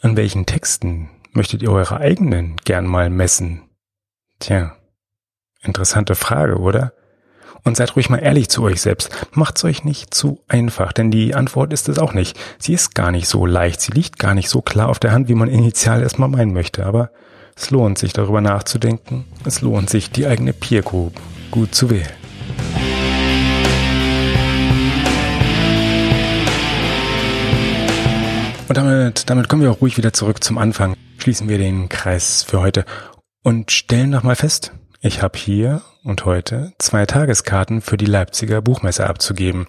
an 0.03 0.15
welchen 0.15 0.45
Texten 0.45 1.09
möchtet 1.31 1.63
ihr 1.63 1.71
eure 1.71 1.97
eigenen 1.97 2.57
gern 2.65 2.85
mal 2.85 3.09
messen? 3.09 3.63
Tja, 4.37 4.75
interessante 5.63 6.13
Frage, 6.13 6.59
oder? 6.59 6.93
Und 7.63 7.77
seid 7.77 7.95
ruhig 7.95 8.11
mal 8.11 8.19
ehrlich 8.19 8.47
zu 8.49 8.61
euch 8.61 8.79
selbst. 8.79 9.09
Macht's 9.31 9.63
euch 9.63 9.83
nicht 9.83 10.13
zu 10.13 10.43
einfach, 10.47 10.93
denn 10.93 11.09
die 11.09 11.33
Antwort 11.33 11.73
ist 11.73 11.89
es 11.89 11.97
auch 11.97 12.13
nicht. 12.13 12.39
Sie 12.59 12.73
ist 12.73 12.93
gar 12.93 13.09
nicht 13.09 13.27
so 13.27 13.47
leicht, 13.47 13.81
sie 13.81 13.91
liegt 13.91 14.19
gar 14.19 14.35
nicht 14.35 14.49
so 14.49 14.61
klar 14.61 14.87
auf 14.87 14.99
der 14.99 15.13
Hand, 15.13 15.29
wie 15.29 15.35
man 15.35 15.49
initial 15.49 16.03
erstmal 16.03 16.29
meinen 16.29 16.53
möchte, 16.53 16.85
aber 16.85 17.09
es 17.55 17.71
lohnt 17.71 17.97
sich 17.97 18.13
darüber 18.13 18.41
nachzudenken. 18.41 19.25
Es 19.45 19.61
lohnt 19.61 19.89
sich, 19.89 20.11
die 20.11 20.25
eigene 20.25 20.53
Peer 20.53 20.81
Group 20.81 21.13
gut 21.51 21.75
zu 21.75 21.89
wählen. 21.89 22.07
Und 28.67 28.77
damit, 28.77 29.29
damit 29.29 29.49
kommen 29.49 29.61
wir 29.61 29.71
auch 29.71 29.81
ruhig 29.81 29.97
wieder 29.97 30.13
zurück 30.13 30.43
zum 30.43 30.57
Anfang. 30.57 30.95
Schließen 31.19 31.47
wir 31.47 31.57
den 31.57 31.89
Kreis 31.89 32.43
für 32.43 32.59
heute 32.59 32.85
und 33.43 33.71
stellen 33.71 34.09
nochmal 34.09 34.35
fest, 34.35 34.71
ich 35.01 35.21
habe 35.21 35.37
hier 35.37 35.81
und 36.03 36.25
heute 36.25 36.73
zwei 36.79 37.05
Tageskarten 37.05 37.81
für 37.81 37.97
die 37.97 38.05
Leipziger 38.05 38.61
Buchmesse 38.61 39.05
abzugeben. 39.05 39.67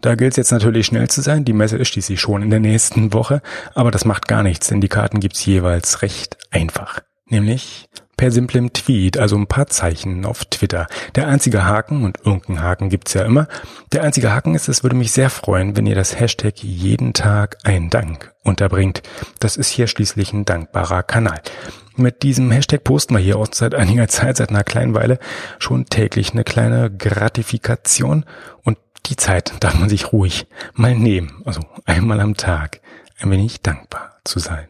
Da 0.00 0.14
gilt 0.14 0.32
es 0.32 0.36
jetzt 0.36 0.52
natürlich 0.52 0.86
schnell 0.86 1.08
zu 1.08 1.20
sein. 1.20 1.44
Die 1.44 1.52
Messe 1.52 1.76
ist 1.76 1.88
schließlich 1.88 2.18
schon 2.18 2.42
in 2.42 2.50
der 2.50 2.60
nächsten 2.60 3.12
Woche, 3.12 3.42
aber 3.74 3.90
das 3.90 4.04
macht 4.06 4.26
gar 4.26 4.42
nichts, 4.42 4.68
denn 4.68 4.80
die 4.80 4.88
Karten 4.88 5.20
gibt's 5.20 5.44
jeweils 5.44 6.00
recht 6.02 6.38
einfach 6.50 7.02
nämlich 7.30 7.88
per 8.20 8.30
simplem 8.30 8.74
Tweet, 8.74 9.16
also 9.16 9.34
ein 9.34 9.46
paar 9.46 9.66
Zeichen 9.68 10.26
auf 10.26 10.44
Twitter. 10.44 10.86
Der 11.14 11.26
einzige 11.26 11.64
Haken, 11.64 12.04
und 12.04 12.18
irgendeinen 12.18 12.60
Haken 12.60 12.90
gibt's 12.90 13.14
ja 13.14 13.22
immer, 13.22 13.48
der 13.92 14.02
einzige 14.02 14.30
Haken 14.30 14.54
ist, 14.54 14.68
es 14.68 14.82
würde 14.82 14.94
mich 14.94 15.12
sehr 15.12 15.30
freuen, 15.30 15.74
wenn 15.74 15.86
ihr 15.86 15.94
das 15.94 16.20
Hashtag 16.20 16.62
jeden 16.62 17.14
Tag 17.14 17.56
ein 17.64 17.88
Dank 17.88 18.34
unterbringt. 18.44 19.02
Das 19.38 19.56
ist 19.56 19.70
hier 19.70 19.86
schließlich 19.86 20.34
ein 20.34 20.44
dankbarer 20.44 21.02
Kanal. 21.02 21.40
Mit 21.96 22.22
diesem 22.22 22.50
Hashtag 22.50 22.84
posten 22.84 23.14
wir 23.14 23.22
hier 23.22 23.38
auch 23.38 23.48
seit 23.50 23.74
einiger 23.74 24.06
Zeit, 24.08 24.36
seit 24.36 24.50
einer 24.50 24.64
kleinen 24.64 24.92
Weile, 24.92 25.18
schon 25.58 25.86
täglich 25.86 26.32
eine 26.32 26.44
kleine 26.44 26.90
Gratifikation 26.90 28.26
und 28.64 28.76
die 29.06 29.16
Zeit 29.16 29.54
darf 29.60 29.78
man 29.78 29.88
sich 29.88 30.12
ruhig 30.12 30.46
mal 30.74 30.94
nehmen, 30.94 31.40
also 31.46 31.62
einmal 31.86 32.20
am 32.20 32.36
Tag 32.36 32.80
ein 33.18 33.30
wenig 33.30 33.62
dankbar 33.62 34.20
zu 34.24 34.40
sein. 34.40 34.66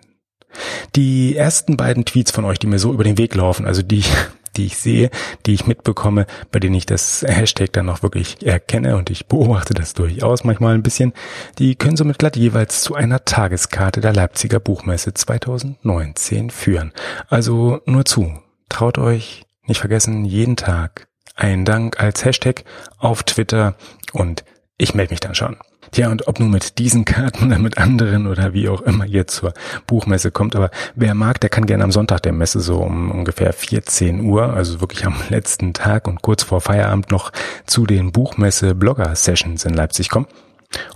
Die 0.96 1.36
ersten 1.36 1.76
beiden 1.76 2.04
Tweets 2.04 2.30
von 2.30 2.44
euch, 2.44 2.58
die 2.58 2.66
mir 2.66 2.78
so 2.78 2.92
über 2.92 3.04
den 3.04 3.18
Weg 3.18 3.34
laufen, 3.34 3.66
also 3.66 3.82
die 3.82 4.04
die 4.56 4.66
ich 4.66 4.76
sehe, 4.76 5.10
die 5.46 5.54
ich 5.54 5.66
mitbekomme, 5.66 6.26
bei 6.50 6.58
denen 6.58 6.74
ich 6.74 6.86
das 6.86 7.24
Hashtag 7.26 7.72
dann 7.72 7.86
noch 7.86 8.02
wirklich 8.02 8.44
erkenne 8.44 8.96
und 8.96 9.10
ich 9.10 9.26
beobachte 9.26 9.74
das 9.74 9.94
durchaus 9.94 10.44
manchmal 10.44 10.74
ein 10.74 10.82
bisschen, 10.82 11.12
die 11.58 11.76
können 11.76 11.96
somit 11.96 12.18
glatt 12.18 12.36
jeweils 12.36 12.82
zu 12.82 12.94
einer 12.94 13.24
Tageskarte 13.24 14.00
der 14.00 14.12
Leipziger 14.12 14.60
Buchmesse 14.60 15.14
2019 15.14 16.50
führen. 16.50 16.92
Also 17.28 17.80
nur 17.86 18.04
zu. 18.04 18.40
Traut 18.68 18.98
euch, 18.98 19.44
nicht 19.66 19.80
vergessen, 19.80 20.24
jeden 20.24 20.56
Tag 20.56 21.08
einen 21.36 21.64
Dank 21.64 22.00
als 22.00 22.24
Hashtag 22.24 22.64
auf 22.98 23.22
Twitter 23.22 23.76
und 24.12 24.44
ich 24.78 24.94
melde 24.94 25.12
mich 25.12 25.20
dann 25.20 25.34
schon. 25.34 25.56
Tja, 25.92 26.08
und 26.08 26.28
ob 26.28 26.38
nun 26.38 26.50
mit 26.50 26.78
diesen 26.78 27.04
Karten 27.04 27.46
oder 27.46 27.58
mit 27.58 27.78
anderen 27.78 28.28
oder 28.28 28.52
wie 28.52 28.68
auch 28.68 28.80
immer 28.82 29.06
ihr 29.06 29.26
zur 29.26 29.52
Buchmesse 29.86 30.30
kommt, 30.30 30.54
aber 30.54 30.70
wer 30.94 31.14
mag, 31.14 31.40
der 31.40 31.50
kann 31.50 31.66
gerne 31.66 31.82
am 31.82 31.90
Sonntag 31.90 32.22
der 32.22 32.32
Messe 32.32 32.60
so 32.60 32.78
um 32.78 33.10
ungefähr 33.10 33.52
14 33.52 34.20
Uhr, 34.20 34.54
also 34.54 34.80
wirklich 34.80 35.04
am 35.04 35.16
letzten 35.30 35.74
Tag 35.74 36.06
und 36.06 36.22
kurz 36.22 36.44
vor 36.44 36.60
Feierabend 36.60 37.10
noch 37.10 37.32
zu 37.66 37.86
den 37.86 38.12
Buchmesse-Blogger-Sessions 38.12 39.64
in 39.64 39.74
Leipzig 39.74 40.10
kommen. 40.10 40.26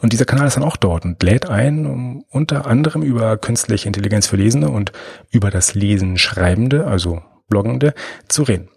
Und 0.00 0.12
dieser 0.12 0.24
Kanal 0.24 0.46
ist 0.46 0.56
dann 0.56 0.62
auch 0.62 0.76
dort 0.76 1.04
und 1.04 1.20
lädt 1.22 1.50
ein, 1.50 1.86
um 1.86 2.24
unter 2.30 2.66
anderem 2.66 3.02
über 3.02 3.36
künstliche 3.36 3.88
Intelligenz 3.88 4.28
für 4.28 4.36
Lesende 4.36 4.68
und 4.68 4.92
über 5.30 5.50
das 5.50 5.74
Lesen 5.74 6.16
Schreibende, 6.18 6.86
also 6.86 7.20
Bloggende, 7.48 7.94
zu 8.28 8.44
reden. 8.44 8.68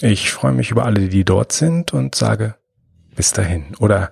Ich 0.00 0.30
freue 0.30 0.52
mich 0.52 0.70
über 0.70 0.86
alle, 0.86 1.08
die 1.08 1.24
dort 1.24 1.52
sind 1.52 1.92
und 1.92 2.14
sage 2.14 2.54
bis 3.14 3.32
dahin. 3.32 3.74
Oder 3.78 4.10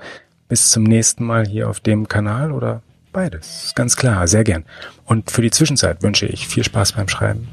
bis 0.49 0.71
zum 0.71 0.85
nächsten 0.85 1.25
Mal 1.25 1.47
hier 1.47 1.69
auf 1.69 1.81
dem 1.81 2.09
Kanal 2.09 2.53
oder 2.53 2.81
beides. 3.13 3.73
Ganz 3.75 3.97
klar, 3.97 4.27
sehr 4.29 4.45
gern. 4.45 4.65
Und 5.05 5.31
für 5.31 5.43
die 5.43 5.51
Zwischenzeit 5.51 6.03
wünsche 6.03 6.25
ich 6.27 6.47
viel 6.47 6.65
Spaß 6.65 6.93
beim 6.93 7.09
Schreiben, 7.09 7.49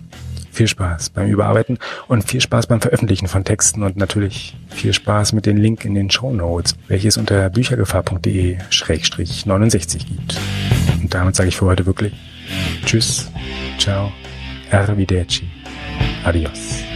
viel 0.52 0.68
Spaß 0.68 1.10
beim 1.12 1.28
Überarbeiten 1.28 1.78
und 2.08 2.28
viel 2.28 2.42
Spaß 2.42 2.68
beim 2.68 2.82
Veröffentlichen 2.82 3.28
von 3.28 3.46
Texten 3.46 3.84
und 3.84 3.96
natürlich 3.96 4.58
viel 4.70 4.94
Spaß 4.94 5.34
mit 5.34 5.46
dem 5.46 5.58
Link 5.58 5.86
in 5.86 5.94
den 5.96 6.10
Show 6.10 6.34
Notes, 6.34 6.76
welches 6.88 7.18
unter 7.18 7.50
büchergefahr.de-69 7.50 9.98
gibt. 10.00 10.40
Und 11.02 11.14
damit 11.14 11.36
sage 11.36 11.50
ich 11.50 11.58
für 11.58 11.66
heute 11.66 11.86
wirklich 11.86 12.14
Tschüss, 12.86 13.30
ciao, 13.78 14.12
arrivederci, 14.72 15.44
adios. 16.26 16.91